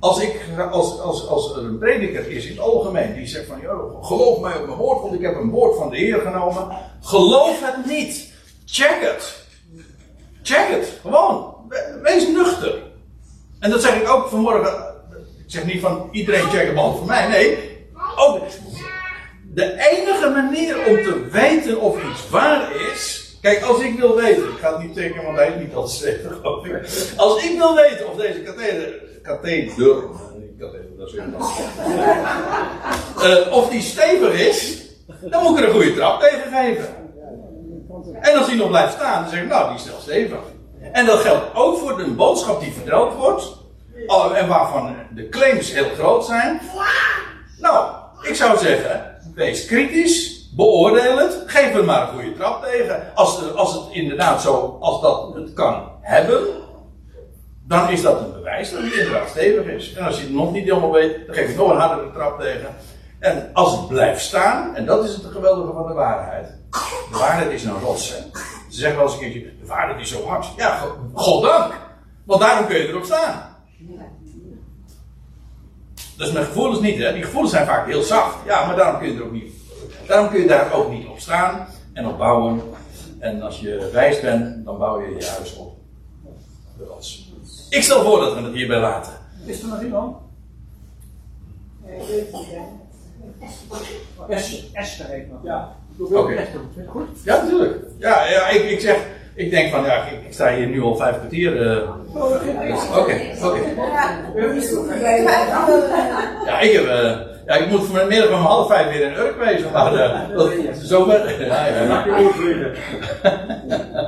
Als, 0.00 0.20
ik, 0.20 0.40
als, 0.70 1.00
als, 1.00 1.26
als 1.26 1.50
er 1.56 1.64
een 1.64 1.78
prediker 1.78 2.30
is 2.30 2.44
in 2.44 2.50
het 2.50 2.60
algemeen 2.60 3.14
die 3.14 3.26
zegt 3.26 3.46
van, 3.46 3.60
joh, 3.60 4.04
geloof 4.06 4.40
mij 4.40 4.56
op 4.56 4.66
mijn 4.66 4.78
woord, 4.78 5.00
want 5.02 5.14
ik 5.14 5.20
heb 5.22 5.36
een 5.36 5.50
woord 5.50 5.76
van 5.76 5.90
de 5.90 5.96
Heer 5.96 6.20
genomen. 6.20 6.68
Geloof 7.00 7.60
het 7.60 7.86
niet. 7.86 8.32
Check 8.66 8.96
het. 9.00 9.44
Check 10.42 10.68
het. 10.68 10.92
Gewoon. 11.00 11.54
We- 11.68 11.98
Wees 12.02 12.28
nuchter. 12.28 12.82
En 13.60 13.70
dat 13.70 13.82
zeg 13.82 13.94
ik 14.00 14.08
ook 14.08 14.28
vanmorgen. 14.28 14.72
Ik 15.44 15.44
zeg 15.54 15.64
niet 15.64 15.80
van 15.80 16.08
iedereen 16.12 16.48
checken 16.48 16.74
behalve 16.74 17.04
mij. 17.04 17.28
Nee. 17.28 17.58
Ook 18.16 18.40
de 19.54 19.88
enige 19.90 20.28
manier 20.30 20.76
om 20.76 20.94
te 21.02 21.26
weten 21.32 21.80
of 21.80 21.96
iets 22.10 22.28
waar 22.30 22.68
is. 22.92 23.26
Kijk, 23.40 23.62
als 23.62 23.80
ik 23.80 23.98
wil 23.98 24.16
weten. 24.16 24.42
Ik 24.42 24.58
ga 24.60 24.72
het 24.76 24.82
niet 24.86 24.94
tekenen, 24.94 25.24
want 25.24 25.36
hij 25.36 25.48
is 25.48 25.60
niet 25.64 25.74
al 25.74 25.88
stevig. 25.88 26.36
geloof 26.40 26.66
ik. 26.66 26.88
Als 27.16 27.42
ik 27.44 27.56
wil 27.58 27.74
weten 27.74 28.10
of 28.10 28.16
deze 28.16 28.40
katheder. 28.40 29.06
Dat 29.28 29.38
een. 29.42 31.34
Eh, 33.22 33.52
Of 33.52 33.68
die 33.68 33.82
stevig 33.82 34.32
is. 34.32 34.82
Dan 35.20 35.42
moet 35.42 35.58
ik 35.58 35.62
er 35.62 35.68
een 35.68 35.74
goede 35.74 35.94
trap 35.94 36.20
tegen 36.20 36.52
geven. 36.52 36.86
En 38.20 38.36
als 38.38 38.46
die 38.46 38.56
nog 38.56 38.68
blijft 38.68 38.92
staan, 38.92 39.22
dan 39.22 39.30
zeg 39.30 39.42
ik, 39.42 39.48
nou, 39.48 39.68
die 39.68 39.78
is 39.78 39.90
wel 39.90 40.00
stevig. 40.00 40.38
En 40.92 41.06
dat 41.06 41.18
geldt 41.18 41.54
ook 41.54 41.78
voor 41.78 41.96
de 41.96 42.06
boodschap 42.06 42.60
die 42.60 42.72
verteld 42.72 43.14
wordt. 43.14 43.56
En 44.34 44.48
waarvan 44.48 44.96
de 45.14 45.28
claims 45.28 45.72
heel 45.72 45.88
groot 45.98 46.24
zijn. 46.24 46.60
Nou, 47.60 47.94
ik 48.22 48.34
zou 48.34 48.58
zeggen, 48.58 49.16
wees 49.34 49.66
kritisch. 49.66 50.36
Beoordeel 50.56 51.18
het. 51.18 51.42
Geef 51.46 51.74
er 51.74 51.84
maar 51.84 52.02
een 52.02 52.14
goede 52.14 52.32
trap 52.32 52.64
tegen. 52.64 53.02
Als, 53.14 53.54
als 53.54 53.72
het 53.74 53.82
inderdaad 53.90 54.42
zo, 54.42 54.76
als 54.80 55.00
dat 55.00 55.34
het 55.34 55.52
kan 55.52 55.90
hebben. 56.00 56.46
Dan 57.68 57.88
is 57.90 58.02
dat 58.02 58.20
een 58.20 58.32
bewijs 58.32 58.70
dat 58.70 58.82
het 58.82 58.92
inderdaad 58.92 59.28
stevig 59.28 59.64
is. 59.66 59.94
En 59.94 60.04
als 60.06 60.16
je 60.16 60.22
het 60.22 60.32
nog 60.34 60.52
niet 60.52 60.64
helemaal 60.64 60.92
weet, 60.92 61.26
dan 61.26 61.34
geef 61.34 61.50
je 61.50 61.56
nog 61.56 61.70
een 61.70 61.76
hardere 61.76 62.12
trap 62.12 62.40
tegen. 62.40 62.74
En 63.18 63.50
als 63.52 63.72
het 63.76 63.88
blijft 63.88 64.20
staan, 64.20 64.74
en 64.76 64.86
dat 64.86 65.04
is 65.04 65.14
het 65.14 65.24
geweldige 65.24 65.72
van 65.72 65.86
de 65.86 65.92
waarheid. 65.92 66.46
De 67.10 67.18
waarheid 67.18 67.50
is 67.50 67.64
een 67.64 67.80
rots. 67.80 68.10
Hè? 68.10 68.16
Ze 68.70 68.78
zeggen 68.78 68.96
wel 68.98 69.04
eens 69.06 69.14
een 69.14 69.20
keertje, 69.20 69.40
de 69.60 69.66
waarheid 69.66 70.00
is 70.00 70.08
zo 70.10 70.26
hard. 70.26 70.46
Ja, 70.56 70.76
go- 70.76 70.96
goddank. 71.14 71.72
Want 72.24 72.40
daarom 72.40 72.66
kun 72.66 72.76
je 72.76 72.88
erop 72.88 73.04
staan. 73.04 73.56
Dus 76.16 76.32
met 76.32 76.44
gevoelens 76.44 76.80
niet, 76.80 76.98
hè. 76.98 77.12
Die 77.12 77.22
gevoelens 77.22 77.52
zijn 77.52 77.66
vaak 77.66 77.86
heel 77.86 78.02
zacht. 78.02 78.36
Ja, 78.46 78.66
maar 78.66 78.76
daarom 78.76 78.98
kun 79.00 79.12
je 79.12 79.18
er 79.18 79.24
ook 79.24 79.32
niet, 79.32 79.52
daarom 80.06 80.28
kun 80.28 80.40
je 80.40 80.46
daar 80.46 80.72
ook 80.72 80.90
niet 80.90 81.06
op 81.06 81.18
staan 81.18 81.66
en 81.92 82.06
op 82.06 82.18
bouwen. 82.18 82.62
En 83.18 83.42
als 83.42 83.60
je 83.60 83.90
wijs 83.92 84.20
bent, 84.20 84.64
dan 84.64 84.78
bouw 84.78 85.00
je 85.00 85.08
je 85.18 85.26
huis 85.26 85.56
op 85.56 85.76
de 86.78 86.84
rots. 86.84 87.27
Ik 87.70 87.82
stel 87.82 88.02
voor 88.04 88.20
dat 88.20 88.34
we 88.34 88.40
het 88.42 88.54
hierbij 88.54 88.80
laten. 88.80 89.12
Is 89.46 89.62
er 89.62 89.68
nog 89.68 89.82
iemand? 89.82 90.16
Es- 94.28 94.70
Esther 94.72 95.06
heeft 95.06 95.26
nog. 95.30 95.38
Ja. 95.42 95.72
Oké. 96.12 96.46
Goed? 96.86 97.08
Ja, 97.24 97.42
natuurlijk. 97.42 97.76
Ja, 97.98 98.28
ja 98.28 98.48
ik, 98.48 98.62
ik 98.70 98.80
zeg, 98.80 98.96
ik 99.34 99.50
denk 99.50 99.70
van, 99.70 99.84
ja, 99.84 100.04
ik, 100.04 100.12
ik 100.26 100.32
sta 100.32 100.54
hier 100.54 100.66
nu 100.66 100.82
al 100.82 100.96
vijf 100.96 101.16
kwartier. 101.16 101.70
eh. 101.72 101.88
Oké, 102.96 103.34
oké. 103.44 103.60
Ja, 106.46 106.60
ik 106.60 106.72
heb, 106.72 106.84
eh, 106.86 107.16
ja, 107.46 107.54
ik 107.54 107.70
moet 107.70 107.86
vanmiddag 107.86 108.28
om 108.28 108.34
half 108.44 108.68
vijf 108.68 108.92
weer 108.92 109.06
in 109.10 109.16
Urk 109.16 109.38
wezen, 109.38 109.72
maar 109.72 109.92
dat 110.34 110.52
is 110.52 110.82
zover. 110.82 111.40
Ja, 111.46 111.66
ja, 111.66 111.82
ja. 111.82 112.04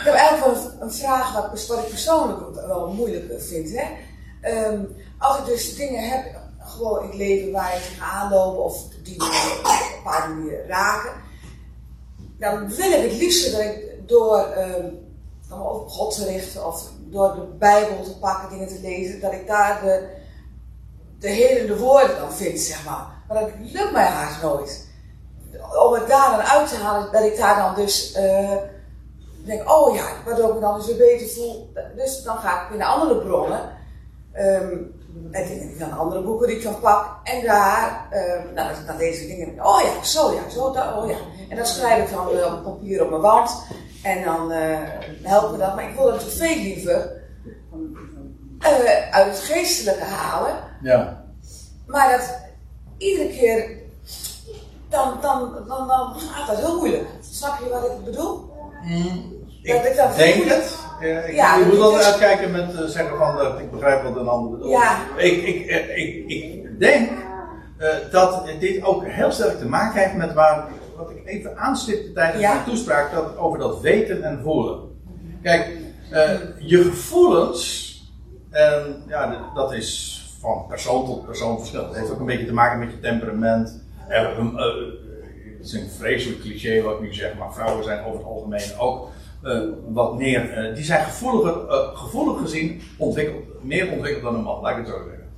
Ik 0.00 0.06
heb 0.06 0.14
eigenlijk 0.14 0.56
wel 0.56 0.72
een- 0.80 0.92
vraag 0.92 1.32
wat, 1.32 1.66
wat 1.66 1.78
ik 1.78 1.88
persoonlijk 1.88 2.54
wel 2.54 2.92
moeilijk 2.92 3.42
vind. 3.42 3.70
Hè? 3.76 3.84
Ehm, 4.40 4.80
als 5.18 5.38
ik 5.38 5.44
dus 5.44 5.76
dingen 5.76 6.08
heb, 6.08 6.38
gewoon 6.58 7.02
in 7.02 7.08
het 7.08 7.16
leven 7.16 7.52
waar 7.52 7.74
je 7.74 7.80
tegenaan 7.80 8.30
lopen 8.32 8.64
of 8.64 8.82
die 9.02 9.22
een 9.22 9.28
bepaalde 10.02 10.34
manier 10.34 10.66
raken, 10.66 11.12
dan 12.38 12.68
wil 12.74 12.90
ik 12.92 13.10
het 13.10 13.20
liefst 13.20 13.52
dat 13.52 13.60
ik 13.60 13.86
door 14.06 14.38
ehm, 14.38 14.86
dan 15.48 15.62
op 15.62 15.88
God 15.88 16.14
te 16.14 16.24
richten 16.24 16.66
of 16.66 16.82
door 16.98 17.34
de 17.34 17.46
Bijbel 17.58 18.02
te 18.04 18.18
pakken, 18.18 18.50
dingen 18.50 18.68
te 18.68 18.80
lezen, 18.82 19.20
dat 19.20 19.32
ik 19.32 19.46
daar 19.46 19.80
de, 19.82 20.08
de 21.18 21.28
helende 21.28 21.78
woorden 21.78 22.16
dan 22.18 22.32
vind, 22.32 22.58
zeg 22.58 22.84
maar. 22.84 23.06
Maar 23.28 23.40
dat 23.40 23.50
lukt 23.60 23.92
mij 23.92 24.06
haast 24.06 24.42
nooit. 24.42 24.88
Om 25.86 25.92
het 25.92 26.08
daar 26.08 26.30
dan 26.30 26.40
uit 26.40 26.68
te 26.68 26.76
halen, 26.76 27.12
dat 27.12 27.22
ik 27.22 27.36
daar 27.36 27.56
dan 27.56 27.74
dus 27.84 28.14
eh, 29.40 29.46
denk, 29.46 29.70
oh 29.70 29.94
ja, 29.94 30.04
waardoor 30.24 30.48
ik 30.48 30.54
me 30.54 30.60
dan 30.60 30.78
dus 30.78 30.86
weer 30.86 30.96
beter 30.96 31.28
voel. 31.28 31.72
Dus 31.96 32.22
dan 32.22 32.36
ga 32.36 32.62
ik 32.62 32.68
weer 32.68 32.78
naar 32.78 32.88
andere 32.88 33.16
bronnen. 33.16 33.60
Ehm 34.32 34.76
en 35.30 35.48
dingen, 35.48 35.78
dan 35.78 35.92
andere 35.92 36.22
boeken 36.22 36.46
die 36.46 36.56
ik 36.56 36.62
dan 36.62 36.80
pak. 36.80 37.18
En 37.24 37.44
daar, 37.44 38.06
ehm 38.10 38.54
nou, 38.54 38.74
dan, 38.86 39.00
ik 39.00 39.26
dingen. 39.26 39.66
Oh 39.66 39.80
ja, 39.82 40.04
zo 40.04 40.32
ja, 40.32 40.48
zo 40.48 40.72
dat, 40.72 40.96
oh 40.96 41.10
ja. 41.10 41.16
En 41.48 41.56
dan 41.56 41.66
schrijf 41.66 42.04
ik 42.04 42.14
dan 42.14 42.30
eh, 42.30 42.54
op 42.54 42.62
papier 42.62 43.02
op 43.02 43.10
mijn 43.10 43.22
wand. 43.22 43.66
En 44.02 44.24
dan 44.24 44.52
eh 44.52 44.78
helpt 45.22 45.52
me 45.52 45.58
dat. 45.58 45.74
Maar 45.74 45.88
ik 45.88 45.96
wil 45.96 46.04
dat 46.04 46.24
veel 46.24 46.56
liever 46.56 47.12
eh, 48.58 49.10
uit 49.10 49.26
het 49.26 49.38
geestelijke 49.38 50.04
halen. 50.04 50.56
ja. 50.82 51.24
Maar 51.86 52.10
dat 52.18 52.38
iedere 52.98 53.28
keer, 53.28 53.78
dan, 54.88 55.18
dan, 55.20 55.52
dan, 55.68 55.88
dan 55.88 56.14
gaat 56.20 56.46
dat 56.46 56.58
heel 56.58 56.76
moeilijk. 56.76 57.08
Snap 57.20 57.58
je 57.58 57.68
wat 57.68 57.84
ik 57.84 58.04
bedoel? 58.04 58.48
Dat 59.62 59.86
ik 59.86 59.96
dat 59.96 60.16
denk 60.16 60.44
het. 60.44 60.78
Ja, 61.00 61.20
ik, 61.20 61.34
Ja, 61.34 61.56
je 61.56 61.64
moet 61.64 61.78
altijd 61.80 62.00
is- 62.02 62.06
uitkijken 62.08 62.50
met 62.50 62.74
eh, 62.74 62.84
zeggen 62.84 63.16
van 63.16 63.36
dat 63.36 63.58
ik 63.58 63.70
begrijp 63.70 64.02
wat 64.02 64.16
een 64.16 64.28
ander 64.28 64.50
bedoelt. 64.50 64.70
Ja. 64.72 64.98
Ik, 65.16 65.42
ik, 65.42 65.66
eh, 65.66 65.96
ik, 65.98 66.24
ik 66.28 66.78
denk 66.78 67.10
eh, 67.78 67.88
dat 68.10 68.44
dit 68.58 68.84
ook 68.84 69.04
heel 69.06 69.30
sterk 69.32 69.58
te 69.58 69.68
maken 69.68 70.00
heeft 70.02 70.14
met 70.14 70.32
waar, 70.32 70.68
wat 70.96 71.10
ik 71.10 71.26
even 71.26 71.58
aanstipte 71.58 72.12
tijdens 72.12 72.40
Ja. 72.42 72.52
mijn 72.52 72.64
toespraak, 72.64 73.12
dat, 73.12 73.36
over 73.36 73.58
dat 73.58 73.80
weten 73.80 74.22
en 74.22 74.40
voelen. 74.42 74.78
Kijk, 75.42 75.68
eh, 76.10 76.30
je 76.58 76.84
gevoelens, 76.84 77.88
en 78.50 79.02
ja, 79.08 79.50
dat 79.54 79.72
is 79.72 80.18
van 80.40 80.64
persoon 80.68 81.04
tot 81.06 81.26
persoon 81.26 81.58
verschillend. 81.58 81.88
Het 81.88 81.98
heeft 81.98 82.10
ook 82.10 82.20
een 82.20 82.26
beetje 82.26 82.46
te 82.46 82.52
maken 82.52 82.78
met 82.78 82.90
je 82.90 83.00
temperament. 83.00 83.82
Eh, 84.08 84.20
eh, 84.20 84.38
eh, 84.38 84.64
het 85.58 85.66
is 85.66 85.72
een 85.72 85.88
vreselijk 85.98 86.40
cliché 86.40 86.82
wat 86.82 86.94
ik 86.94 87.00
nu 87.00 87.14
zeg, 87.14 87.38
maar 87.38 87.52
vrouwen 87.52 87.84
zijn 87.84 88.04
over 88.04 88.18
het 88.18 88.26
algemeen 88.28 88.78
ook 88.78 89.08
eh, 89.42 89.60
wat 89.88 90.16
meer, 90.16 90.52
eh, 90.52 90.74
die 90.74 90.84
zijn 90.84 91.04
gevoeliger, 91.04 91.68
eh, 91.68 91.96
gevoelig 91.98 92.40
gezien 92.40 92.82
ontwikkeld, 92.98 93.44
meer 93.62 93.90
ontwikkeld 93.90 94.22
dan 94.22 94.34
een 94.34 94.42
man, 94.42 94.60
laat 94.60 94.70
ik 94.70 94.76
het 94.76 94.86
zo 94.86 95.02
zeggen. 95.08 95.32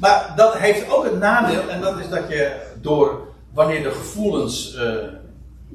Maar 0.00 0.32
dat 0.36 0.54
heeft 0.54 0.90
ook 0.90 1.04
het 1.04 1.18
nadeel, 1.18 1.68
en 1.68 1.80
dat 1.80 1.98
is 1.98 2.08
dat 2.08 2.28
je 2.28 2.56
door 2.80 3.28
wanneer 3.52 3.82
de 3.82 3.90
gevoelens 3.90 4.78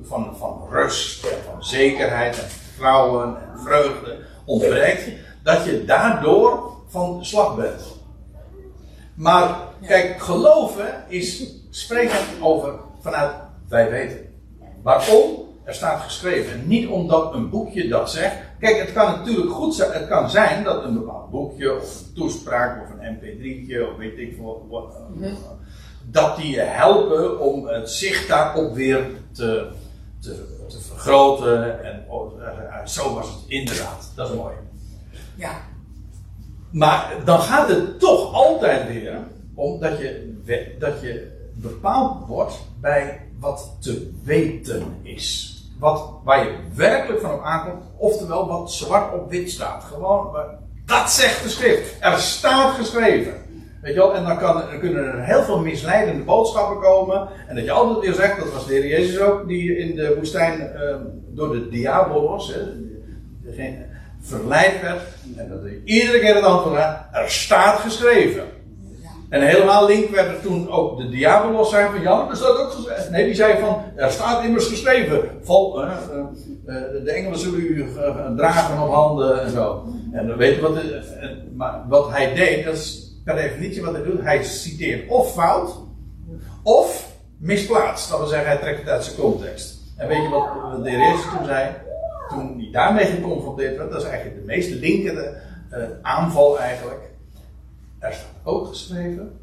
van, 0.02 0.36
van 0.38 0.68
rust 0.70 1.26
en 1.26 1.38
van 1.52 1.64
zekerheid 1.64 2.40
en 2.40 2.50
vertrouwen 2.50 3.28
en 3.28 3.60
vreugde 3.60 4.18
ontbreekt, 4.46 5.10
dat 5.44 5.66
je 5.66 5.86
daardoor 5.86 6.72
van 6.88 7.26
slag 7.26 7.56
bent. 7.56 7.82
Maar 9.14 9.60
kijk, 9.86 10.22
geloven 10.22 11.04
is 11.08 11.44
spreken 11.70 12.20
over 12.42 12.74
vanuit 13.02 13.32
wij 13.68 13.90
weten. 13.90 14.34
Waarom? 14.84 15.47
Er 15.68 15.74
staat 15.74 16.02
geschreven. 16.02 16.68
Niet 16.68 16.88
omdat 16.88 17.34
een 17.34 17.50
boekje 17.50 17.88
dat 17.88 18.12
zegt. 18.12 18.36
Kijk, 18.60 18.78
het 18.80 18.94
kan 18.94 19.12
natuurlijk 19.12 19.52
goed 19.52 19.76
zijn. 19.76 19.92
Het 19.92 20.08
kan 20.08 20.30
zijn 20.30 20.64
dat 20.64 20.84
een 20.84 20.94
bepaald 20.94 21.30
boekje 21.30 21.76
of 21.76 22.00
een 22.00 22.14
toespraak 22.14 22.84
of 22.84 22.90
een 22.90 23.16
mp3'tje 23.16 23.92
of 23.92 23.98
weet 23.98 24.18
ik 24.18 24.36
veel 24.36 24.68
wat. 24.70 24.96
Dat 26.04 26.38
die 26.38 26.52
je 26.52 26.60
helpen 26.60 27.40
om 27.40 27.68
het 27.68 27.90
zicht 27.90 28.28
daarop 28.28 28.76
weer 28.76 29.06
te, 29.32 29.68
te, 30.20 30.64
te 30.68 30.80
vergroten. 30.80 31.84
En 31.84 32.06
oh, 32.08 32.42
eh, 32.44 32.86
zo 32.86 33.14
was 33.14 33.28
het 33.28 33.44
inderdaad. 33.48 34.12
Dat 34.16 34.30
is 34.30 34.36
mooi. 34.36 34.56
Ja. 35.36 35.52
Maar 36.72 37.16
dan 37.26 37.40
gaat 37.40 37.70
het 37.70 38.00
toch 38.00 38.34
altijd 38.34 38.88
weer 38.88 39.20
om 39.56 39.80
dat 39.80 39.98
je, 39.98 40.36
dat 40.80 41.02
je 41.02 41.32
bepaald 41.54 42.28
wordt 42.28 42.58
bij 42.82 43.22
wat 43.40 43.78
te 43.80 44.12
weten 44.24 44.84
is. 45.02 45.57
Wat, 45.80 46.10
waar 46.24 46.44
je 46.44 46.56
werkelijk 46.76 47.22
van 47.22 47.34
op 47.34 47.44
aankomt, 47.44 47.84
oftewel 47.98 48.48
wat 48.48 48.72
zwart 48.72 49.14
op 49.14 49.30
wit 49.30 49.52
staat. 49.52 49.84
Gewoon, 49.84 50.38
dat 50.86 51.12
zegt 51.12 51.44
de 51.44 51.50
schrift. 51.50 51.96
Er 52.00 52.18
staat 52.18 52.76
geschreven. 52.76 53.34
Weet 53.82 53.94
je 53.94 54.00
wel, 54.00 54.16
en 54.16 54.24
dan, 54.24 54.38
kan, 54.38 54.64
kunnen 54.80 55.06
er 55.06 55.24
heel 55.24 55.44
veel 55.44 55.60
misleidende 55.60 56.24
boodschappen 56.24 56.80
komen. 56.80 57.28
En 57.48 57.56
dat 57.56 57.64
je 57.64 57.72
altijd 57.72 58.00
weer 58.00 58.14
zegt, 58.14 58.40
dat 58.40 58.54
was 58.54 58.68
de 58.68 58.74
Heer 58.74 58.88
Jezus 58.88 59.20
ook, 59.20 59.48
die 59.48 59.78
in 59.78 59.96
de 59.96 60.16
woestijn 60.16 60.60
ehm, 60.60 61.02
door 61.30 61.52
de 61.52 61.70
diabolos, 61.70 62.54
degene 63.44 63.86
verleid 64.22 64.82
werd. 64.82 65.02
En 65.36 65.50
dat 65.50 65.62
hij 65.62 65.82
iedere 65.84 66.20
keer 66.20 66.36
het 66.36 66.44
antwoord 66.44 66.82
had, 66.82 66.98
er 67.12 67.30
staat 67.32 67.80
geschreven. 67.80 68.44
En 69.30 69.42
helemaal 69.42 69.88
link 69.88 70.10
werd 70.10 70.28
er 70.28 70.42
toen 70.42 70.70
ook 70.72 70.98
de 70.98 71.10
diabolos 71.10 71.70
zijn 71.70 71.92
van, 71.92 72.02
ja, 72.02 72.28
er 72.30 72.36
staat 72.36 72.58
ook 72.58 72.72
geschreven. 72.72 73.12
Nee, 73.12 73.26
die 73.26 73.36
zei 73.36 73.60
van, 73.60 73.84
er 73.96 74.12
staat 74.12 74.44
immers 74.44 74.68
geschreven. 74.68 75.22
Eh, 75.48 75.84
eh, 75.84 76.20
eh, 76.66 77.04
de 77.04 77.12
engelen 77.12 77.40
zullen 77.40 77.60
u 77.60 77.88
dragen 78.36 78.82
op 78.82 78.94
handen 78.94 79.42
en 79.42 79.50
zo. 79.50 79.86
En 80.12 80.28
dan 80.28 80.38
weten 80.38 80.62
wat, 80.62 80.84
maar 81.56 81.84
wat 81.88 82.10
hij 82.10 82.34
deed, 82.34 82.66
dat 82.66 82.74
is 82.74 83.16
per 83.24 83.36
definitie 83.36 83.82
wat 83.82 83.94
hij 83.94 84.04
doet. 84.04 84.22
Hij 84.22 84.44
citeert 84.44 85.10
of 85.10 85.34
fout, 85.34 85.80
of 86.64 87.08
misplaatst. 87.38 88.10
Dat 88.10 88.20
wil 88.20 88.28
zeggen, 88.28 88.48
hij 88.48 88.58
trekt 88.58 88.80
het 88.80 88.90
uit 88.90 89.04
zijn 89.04 89.18
context. 89.18 89.76
En 89.98 90.08
weet 90.08 90.24
je 90.24 90.30
wat 90.30 90.84
de 90.84 90.92
Jezus 90.92 91.26
toen 91.38 91.46
zei? 91.46 91.70
Toen 92.30 92.56
hij 92.58 92.70
daarmee 92.72 93.06
geconfronteerd 93.06 93.78
werd, 93.78 93.92
dat 93.92 94.02
is 94.02 94.08
eigenlijk 94.08 94.40
de 94.40 94.46
meest 94.46 94.70
linkende 94.70 95.38
aanval 96.02 96.60
eigenlijk. 96.60 97.17
Er 98.00 98.14
staat 98.14 98.26
ook 98.44 98.68
geschreven. 98.68 99.40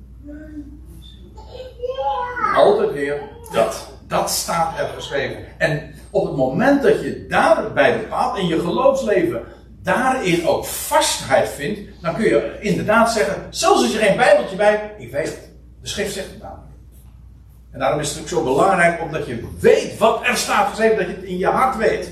Altijd 2.54 2.92
weer, 2.92 3.20
dat, 3.52 3.88
dat 4.06 4.30
staat 4.30 4.78
er 4.78 4.88
geschreven. 4.88 5.36
En 5.58 5.94
op 6.10 6.26
het 6.26 6.36
moment 6.36 6.82
dat 6.82 7.00
je 7.00 7.26
daarbij 7.28 8.00
bepaalt 8.00 8.38
in 8.38 8.46
je 8.46 8.60
geloofsleven 8.60 9.42
daarin 9.82 10.46
ook 10.46 10.64
vastheid 10.64 11.48
vindt, 11.48 11.80
dan 12.00 12.14
kun 12.14 12.24
je 12.24 12.56
inderdaad 12.60 13.12
zeggen, 13.12 13.46
zelfs 13.50 13.82
als 13.82 13.92
je 13.92 13.98
geen 13.98 14.16
Bijbeltje 14.16 14.56
bij 14.56 14.70
hebt, 14.70 15.02
ik 15.02 15.10
weet 15.10 15.26
het. 15.26 15.50
De 15.80 15.88
schrift 15.88 16.12
zegt 16.12 16.30
het 16.30 16.42
namelijk. 16.42 16.64
En 17.70 17.78
daarom 17.78 18.00
is 18.00 18.10
het 18.10 18.20
ook 18.20 18.28
zo 18.28 18.42
belangrijk 18.42 19.02
omdat 19.02 19.26
je 19.26 19.48
weet 19.60 19.98
wat 19.98 20.26
er 20.26 20.36
staat 20.36 20.68
geschreven, 20.68 20.96
dat 20.96 21.06
je 21.06 21.12
het 21.12 21.24
in 21.24 21.38
je 21.38 21.46
hart 21.46 21.76
weet. 21.76 22.10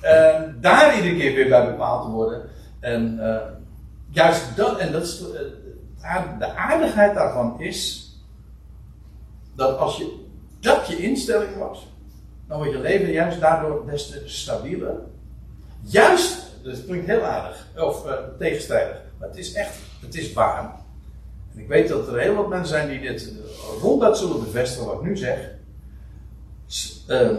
En 0.00 0.58
daar 0.60 0.96
iedere 0.96 1.16
keer 1.16 1.34
weer 1.34 1.48
bij 1.48 1.66
bepaald 1.66 2.02
te 2.04 2.10
worden. 2.10 2.42
En 2.80 3.18
eh, 3.20 3.36
juist 4.10 4.56
dat, 4.56 4.78
en 4.78 4.92
dat 4.92 5.20
eh, 5.34 6.04
aard- 6.04 6.38
de 6.38 6.54
aardigheid 6.54 7.14
daarvan 7.14 7.60
is 7.60 8.06
dat 9.54 9.78
als 9.78 9.96
je 9.96 10.26
dat 10.60 10.86
je 10.86 10.96
instelling 10.96 11.56
was, 11.56 11.86
dan 12.48 12.56
wordt 12.58 12.72
je 12.72 12.78
leven 12.80 13.10
juist 13.10 13.40
daardoor 13.40 13.86
des 13.86 14.10
te 14.10 14.22
stabieler. 14.24 14.94
Juist, 15.80 16.46
dat 16.62 16.84
klinkt 16.84 17.06
heel 17.06 17.22
aardig, 17.22 17.66
of 17.76 18.06
eh, 18.06 18.12
tegenstrijdig, 18.38 19.02
maar 19.18 19.28
het 19.28 19.36
is 19.38 19.52
echt, 19.52 19.78
het 20.00 20.14
is 20.14 20.32
waar. 20.32 20.80
En 21.52 21.58
ik 21.60 21.68
weet 21.68 21.88
dat 21.88 22.08
er 22.08 22.18
heel 22.18 22.34
wat 22.34 22.48
mensen 22.48 22.68
zijn 22.68 22.88
die 22.88 23.00
dit 23.00 23.28
eh, 23.32 23.80
ronduit 23.80 24.16
zullen 24.16 24.40
bevestigen 24.44 24.86
wat 24.86 24.94
ik 25.00 25.02
nu 25.02 25.16
zeg. 25.16 25.50
S- 26.66 27.04
eh, 27.08 27.36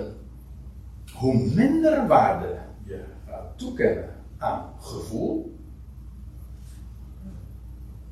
hoe 1.13 1.35
minder 1.53 2.07
waarde 2.07 2.57
je 2.83 3.03
gaat 3.27 3.57
toekennen 3.57 4.09
aan 4.37 4.73
gevoel, 4.79 5.58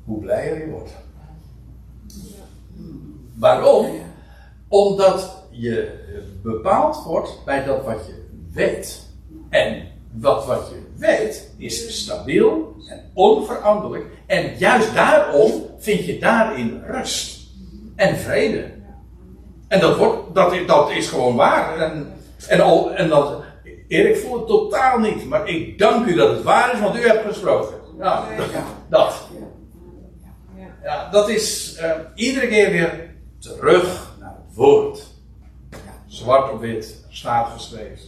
hoe 0.08 0.20
blijer 0.20 0.58
je 0.58 0.70
wordt. 0.70 0.90
Waarom? 3.34 3.86
Omdat 4.68 5.42
je 5.50 5.90
bepaald 6.42 7.02
wordt 7.04 7.44
bij 7.44 7.64
dat 7.64 7.84
wat 7.84 8.06
je 8.06 8.24
weet. 8.52 9.06
En 9.48 9.82
dat 10.10 10.46
wat 10.46 10.68
je 10.70 10.82
weet 10.96 11.50
is 11.56 12.02
stabiel 12.02 12.74
en 12.88 13.10
onveranderlijk. 13.14 14.04
En 14.26 14.58
juist 14.58 14.94
daarom 14.94 15.52
vind 15.78 16.04
je 16.04 16.18
daarin 16.18 16.82
rust 16.86 17.46
en 17.96 18.16
vrede. 18.16 18.64
En 19.68 19.80
dat, 19.80 19.96
wordt, 19.96 20.34
dat, 20.34 20.52
is- 20.52 20.66
dat 20.66 20.90
is 20.90 21.08
gewoon 21.08 21.36
waar. 21.36 21.78
En, 21.78 22.12
en, 22.48 22.60
al, 22.60 22.94
en 22.94 23.08
dat, 23.08 23.42
Erik 23.88 24.16
voelt 24.16 24.38
het 24.38 24.48
totaal 24.48 24.98
niet, 24.98 25.24
maar 25.28 25.48
ik 25.48 25.78
dank 25.78 26.06
u 26.06 26.14
dat 26.14 26.30
het 26.30 26.42
waar 26.42 26.74
is, 26.74 26.80
want 26.80 26.96
u 26.96 27.06
hebt 27.06 27.26
gesproken. 27.26 27.74
Ja, 27.98 28.24
dat. 28.88 29.28
Ja, 30.82 31.10
dat 31.10 31.28
is 31.28 31.74
eh, 31.76 31.90
iedere 32.14 32.48
keer 32.48 32.70
weer 32.70 33.10
terug 33.38 34.14
naar 34.20 34.34
het 34.46 34.54
woord. 34.56 35.06
Zwart 36.06 36.52
op 36.52 36.60
wit, 36.60 37.04
staat 37.08 37.50
geschreven. 37.52 37.98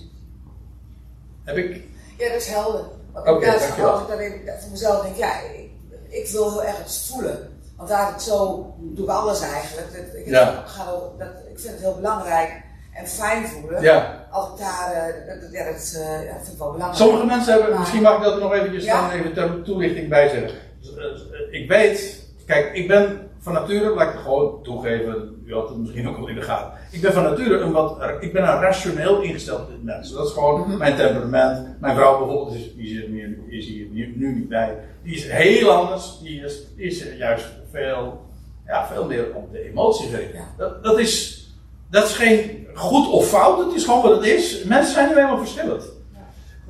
Heb 1.45 1.57
ik. 1.57 1.83
Ja, 2.19 2.29
dat 2.29 2.41
is 2.41 2.47
helder. 2.49 2.85
Want 3.13 3.29
Oké, 3.29 3.47
dankjewel. 3.47 3.91
als 3.91 4.03
ik 4.03 4.09
dan 4.09 4.19
even 4.19 4.61
voor 4.61 4.71
mezelf 4.71 5.03
denk, 5.03 5.17
ja, 5.17 5.41
ik, 5.41 5.71
ik 6.09 6.29
wil 6.29 6.51
heel 6.51 6.65
erg 6.65 6.79
het 6.79 7.07
voelen. 7.11 7.49
Want 7.77 7.89
daar 7.89 8.13
het 8.13 8.23
zo 8.23 8.67
doe 8.81 9.05
ik 9.05 9.11
alles 9.11 9.41
eigenlijk. 9.41 9.87
Dat, 9.93 10.15
ik, 10.21 10.27
Ja. 10.27 10.63
ga 10.67 10.85
wel- 10.87 11.15
dat, 11.19 11.29
ik 11.29 11.59
vind 11.59 11.73
het 11.73 11.81
heel 11.81 11.95
belangrijk 11.95 12.63
en 12.95 13.07
fijn 13.07 13.47
voelen. 13.47 13.83
Ja. 13.83 14.27
Als 14.31 14.49
ik 14.49 14.59
daar, 14.59 14.93
eh, 14.93 15.27
dat, 15.29 15.41
dat- 15.41 15.53
ja, 15.53 15.65
dat, 15.65 15.95
eh, 15.97 16.25
ja, 16.27 16.33
dat 16.33 16.43
vind 16.43 16.53
ik 16.53 16.59
wel 16.59 16.73
belangrijk. 16.73 16.95
Sommige 17.03 17.27
mensen 17.27 17.53
hebben, 17.53 17.71
Maar- 17.71 17.79
misschien 17.79 18.03
mag 18.03 18.17
ik 18.17 18.23
dat 18.23 18.41
nog 18.41 18.53
eventjes 18.53 18.85
Ja. 18.85 19.01
dan 19.09 19.19
even 19.19 19.35
ter 19.35 19.63
toelichting 19.63 20.09
bij 20.09 20.29
zeggen. 20.29 20.51
Dus, 20.81 20.95
eh, 20.97 21.61
Ik 21.61 21.69
weet, 21.69 22.20
kijk, 22.51 22.75
ik 22.75 22.89
ben 22.89 23.29
van 23.39 23.53
nature, 23.53 23.95
laat 23.95 24.09
ik 24.09 24.13
het 24.15 24.23
gewoon 24.23 24.63
toegeven, 24.63 25.43
u 25.47 25.55
had 25.55 25.69
het 25.69 25.79
misschien 25.79 26.09
ook 26.09 26.17
al 26.17 26.29
in 26.29 26.35
de 26.35 26.43
gaten. 26.43 26.79
Ik 26.91 27.01
ben 27.01 27.13
van 27.13 27.23
nature 27.23 27.59
een 27.59 27.73
wat, 27.73 27.97
ik 28.21 28.33
ben 28.33 28.43
een 28.43 28.61
rationeel 28.61 29.21
ingesteld 29.21 29.85
mens. 29.85 30.13
Dat 30.13 30.27
is 30.27 30.33
gewoon 30.33 30.61
Mhm. 30.61 30.79
mijn 30.79 30.97
temperament. 30.97 31.81
Mijn 31.81 31.95
vrouw 31.97 32.19
bijvoorbeeld, 32.19 32.55
is, 32.55 32.75
die 32.77 32.95
zit 32.95 33.07
hier, 33.07 33.39
is 33.49 33.67
hier 33.67 33.87
nu, 33.91 34.13
nu 34.17 34.35
niet 34.35 34.49
bij. 34.49 34.77
Die 35.03 35.15
is 35.15 35.29
heel 35.31 35.71
anders. 35.71 36.19
Die 36.23 36.45
is, 36.45 36.63
is 36.77 37.07
juist 37.19 37.47
veel, 37.71 38.21
ja, 38.67 38.87
veel 38.87 39.05
meer 39.05 39.35
op 39.35 39.53
de 39.53 39.69
emotie 39.71 40.09
gericht. 40.09 40.33
Ja. 40.33 40.45
Dat, 40.59 40.83
dat 40.85 40.99
is, 40.99 41.45
dat 41.91 42.05
is 42.05 42.13
geen 42.17 42.67
goed 42.75 43.09
of 43.11 43.27
fout, 43.29 43.65
het 43.65 43.75
is 43.75 43.85
gewoon 43.85 44.03
wat 44.03 44.17
het 44.17 44.25
is. 44.27 44.65
Mensen 44.65 44.93
zijn 44.95 45.09
nu 45.09 45.15
helemaal 45.15 45.39
verschillend. 45.39 45.85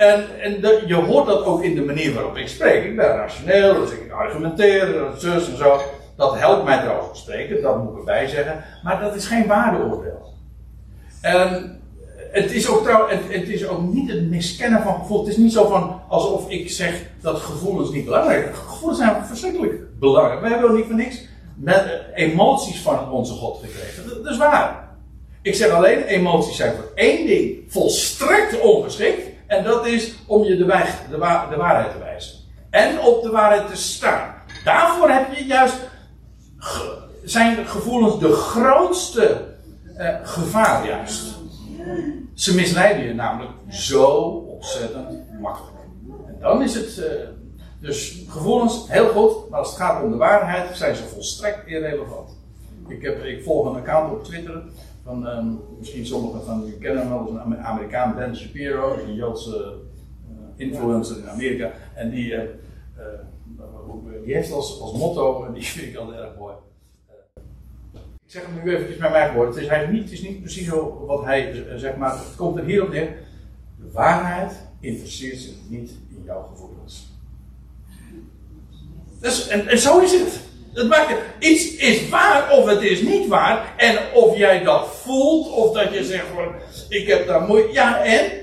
En, 0.00 0.40
en 0.40 0.60
de- 0.60 0.82
je 0.86 0.94
hoort 0.94 1.26
dat 1.26 1.44
ook 1.44 1.62
in 1.62 1.74
de 1.74 1.82
manier 1.84 2.14
waarop 2.14 2.36
ik 2.36 2.48
spreek. 2.48 2.84
Ik 2.84 2.96
ben 2.96 3.06
rationeel, 3.06 3.74
dus 3.74 3.90
ik 3.90 4.10
argumenteer, 4.12 5.06
en 5.06 5.20
zus 5.20 5.48
en 5.50 5.56
zo. 5.56 5.80
Dat 6.16 6.38
helpt 6.38 6.64
mij 6.64 6.78
trouwens 6.78 7.08
te 7.12 7.18
spreken, 7.18 7.62
dat 7.62 7.82
moet 7.82 7.92
ik 7.92 7.98
erbij 7.98 8.28
zeggen. 8.28 8.64
Maar 8.82 9.00
dat 9.00 9.14
is 9.14 9.26
geen 9.26 9.46
waardeoordeel. 9.46 10.32
En 11.20 11.80
het 12.32 12.52
is 12.52 12.68
ook 12.68 12.82
trouw, 12.82 13.08
het, 13.08 13.20
het 13.28 13.48
is 13.48 13.66
ook 13.66 13.80
niet 13.82 14.10
het 14.10 14.30
miskennen 14.30 14.82
van 14.82 14.94
gevoel. 14.94 15.18
Het 15.18 15.28
is 15.28 15.36
niet 15.36 15.52
zo 15.52 15.66
van 15.68 16.00
alsof 16.08 16.50
ik 16.50 16.70
zeg 16.70 17.02
dat 17.20 17.38
gevoelens 17.38 17.90
niet 17.90 18.04
belangrijk 18.04 18.42
zijn. 18.42 18.54
Gevoelens 18.54 18.98
zijn 19.00 19.24
verschrikkelijk 19.24 19.98
belangrijk. 19.98 20.40
We 20.40 20.48
hebben 20.48 20.70
ook 20.70 20.76
niet 20.76 20.86
voor 20.86 20.94
niks 20.94 21.24
met, 21.54 21.84
eh, 22.14 22.24
emoties 22.24 22.80
van 22.80 23.10
onze 23.10 23.32
God 23.32 23.60
gekregen. 23.64 24.08
Dat, 24.08 24.24
dat 24.24 24.32
is 24.32 24.38
waar. 24.38 24.88
Ik 25.42 25.54
zeg 25.54 25.70
alleen, 25.70 26.02
emoties 26.02 26.56
zijn 26.56 26.74
voor 26.74 26.90
één 26.94 27.26
ding 27.26 27.58
volstrekt 27.68 28.60
ongeschikt. 28.60 29.29
En 29.50 29.64
dat 29.64 29.86
is 29.86 30.14
om 30.26 30.42
je 30.44 30.56
de, 30.56 30.64
wij- 30.64 30.94
de, 31.10 31.18
wa- 31.18 31.46
de 31.48 31.56
waarheid 31.56 31.92
te 31.92 31.98
wijzen. 31.98 32.38
En 32.70 33.00
op 33.00 33.22
de 33.22 33.30
waarheid 33.30 33.68
te 33.68 33.76
staan. 33.76 34.34
Daarvoor 34.64 35.10
heb 35.10 35.34
je 35.34 35.44
juist. 35.44 35.76
zijn 37.24 37.66
gevoelens 37.66 38.18
de 38.18 38.32
grootste 38.32 39.44
eh, 39.96 40.14
gevaar 40.22 40.86
juist. 40.86 41.34
Ze 42.34 42.54
misleiden 42.54 43.04
je 43.04 43.14
namelijk 43.14 43.52
zo 43.68 44.04
ontzettend 44.48 45.40
makkelijk. 45.40 45.76
En 46.26 46.36
dan 46.40 46.62
is 46.62 46.74
het. 46.74 46.98
eh, 46.98 47.12
dus 47.80 48.22
gevoelens, 48.28 48.84
heel 48.88 49.08
goed. 49.08 49.48
Maar 49.50 49.58
als 49.58 49.68
het 49.68 49.76
gaat 49.78 50.02
om 50.02 50.10
de 50.10 50.16
waarheid, 50.16 50.76
zijn 50.76 50.94
ze 50.96 51.02
volstrekt 51.04 51.66
irrelevant. 51.66 52.30
Ik, 52.88 53.02
heb, 53.02 53.24
ik 53.24 53.44
volg 53.44 53.66
een 53.66 53.76
account 53.80 54.12
op 54.12 54.24
Twitter. 54.24 54.62
Van, 55.04 55.26
ehm, 55.26 55.46
misschien 55.78 56.06
sommigen 56.06 56.44
van 56.44 56.60
jullie 56.60 56.78
kennen 56.78 57.02
hem 57.02 57.10
wel. 57.10 57.28
Een 57.28 57.58
Amerikaan, 57.58 58.14
Ben 58.14 58.36
Shapiro. 58.36 58.98
Een 58.98 59.14
Joodse 59.14 59.74
eh, 60.28 60.66
influencer 60.66 61.18
in 61.18 61.28
Amerika. 61.28 61.72
En 61.94 62.10
die, 62.10 62.34
eh, 62.34 62.42
eh, 62.42 63.04
heeft 64.24 64.52
als, 64.52 64.80
als 64.80 64.92
motto, 64.92 65.44
en 65.44 65.52
die 65.58 65.62
vind 65.62 65.88
ik 65.88 65.96
altijd 65.96 66.18
erg 66.18 66.38
mooi. 66.38 66.54
Ik 68.24 68.36
zeg 68.36 68.46
hem 68.46 68.64
nu 68.64 68.74
eventjes 68.74 68.98
met 68.98 69.10
mijn 69.10 69.34
woorden. 69.34 69.54
Het 69.54 69.62
is, 69.62 69.68
hij, 69.68 69.86
niet, 69.86 70.02
het 70.02 70.12
is 70.12 70.22
niet 70.22 70.40
precies 70.40 70.68
wat 71.06 71.24
hij 71.24 71.64
zegt, 71.76 71.96
maar 71.96 72.12
het 72.12 72.36
komt 72.36 72.58
er 72.58 72.64
hierop 72.64 72.88
neer. 72.88 73.16
De 73.78 73.90
waarheid 73.92 74.52
interesseert 74.80 75.38
zich 75.38 75.54
niet 75.68 75.90
in 75.90 76.22
jouw 76.24 76.42
gevoelens. 76.42 77.08
Dus, 79.20 79.48
en, 79.48 79.66
en 79.66 79.78
zo 79.78 80.00
is 80.00 80.12
het. 80.12 80.49
Het 80.72 80.88
maakt, 80.88 81.14
iets 81.38 81.74
is 81.74 82.08
waar 82.08 82.50
of 82.50 82.66
het 82.66 82.82
is 82.82 83.02
niet 83.02 83.28
waar. 83.28 83.74
En 83.76 83.98
of 84.14 84.36
jij 84.36 84.62
dat 84.62 84.86
voelt 85.02 85.50
of 85.50 85.72
dat 85.74 85.94
je 85.94 86.04
zegt 86.04 86.26
van 86.34 86.54
ik 86.88 87.06
heb 87.06 87.26
daar 87.26 87.40
moeite. 87.40 87.72
Ja, 87.72 88.04
en? 88.04 88.40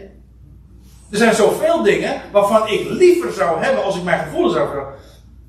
Er 1.11 1.17
zijn 1.17 1.35
zoveel 1.35 1.83
dingen 1.83 2.21
waarvan 2.31 2.67
ik 2.67 2.89
liever 2.89 3.31
zou 3.31 3.63
hebben 3.63 3.83
als 3.83 3.95
ik 3.95 4.03
mijn 4.03 4.23
gevoelens 4.23 4.53
zou 4.53 4.67
hebben. 4.67 4.93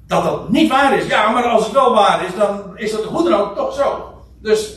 Dat 0.06 0.24
dat 0.24 0.48
niet 0.48 0.70
waar 0.70 0.98
is. 0.98 1.06
Ja, 1.06 1.30
maar 1.30 1.44
als 1.44 1.64
het 1.64 1.72
wel 1.72 1.94
waar 1.94 2.24
is, 2.24 2.34
dan 2.36 2.78
is 2.78 2.90
dat 2.90 3.04
hoe 3.04 3.30
dan 3.30 3.40
ook 3.40 3.56
toch 3.56 3.74
zo. 3.74 4.14
Dus, 4.42 4.76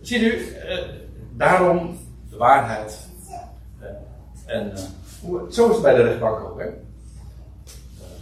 ziet 0.00 0.22
u, 0.22 0.56
eh, 0.68 0.78
daarom 1.36 1.98
de 2.30 2.36
waarheid. 2.36 3.08
Eh, 3.80 3.88
en 4.46 4.72
eh, 4.76 4.82
zo 5.50 5.68
is 5.68 5.72
het 5.72 5.82
bij 5.82 5.94
de 5.94 6.02
rechtbank 6.02 6.40
ook. 6.40 6.60
Hè? 6.60 6.66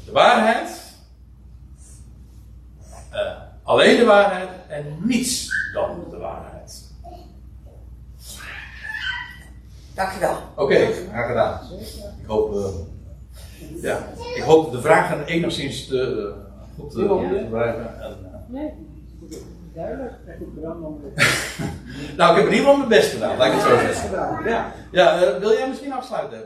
De 0.04 0.12
waarheid, 0.12 0.87
eh, 3.26 3.32
alleen 3.62 3.96
de 3.96 4.04
waarheid 4.04 4.48
en 4.68 4.96
niets 5.00 5.48
dan 5.72 6.04
de 6.10 6.16
waarheid. 6.16 6.86
Dankjewel. 9.94 10.36
Oké, 10.56 10.92
graag 11.10 11.26
gedaan. 11.26 11.60
Ik 12.22 12.26
hoop, 12.26 12.54
eh, 12.54 12.68
ja, 13.82 13.98
ik 14.34 14.42
hoop 14.42 14.72
de 14.72 14.80
vragen 14.80 15.24
enigszins 15.24 15.86
te, 15.86 16.00
eh, 16.00 16.80
goed 16.80 16.90
te, 16.90 17.46
blijven. 17.50 18.00
En, 18.00 18.16
eh, 18.32 18.38
Nee. 18.46 18.72
Duidelijk. 19.74 20.12
Nou, 22.16 22.30
ik 22.30 22.36
heb 22.36 22.46
in 22.46 22.52
ieder 22.52 22.58
geval 22.58 22.76
mijn 22.76 22.88
best 22.88 23.12
gedaan, 23.12 23.36
laat 23.36 23.46
ik 23.46 23.52
het 23.52 23.62
zo 23.62 23.68
zeggen. 23.68 24.08
gedaan. 24.08 24.44
Ja. 24.44 24.72
Ja, 24.92 25.38
wil 25.38 25.52
jij 25.52 25.68
misschien 25.68 25.92
afsluiten? 25.92 26.44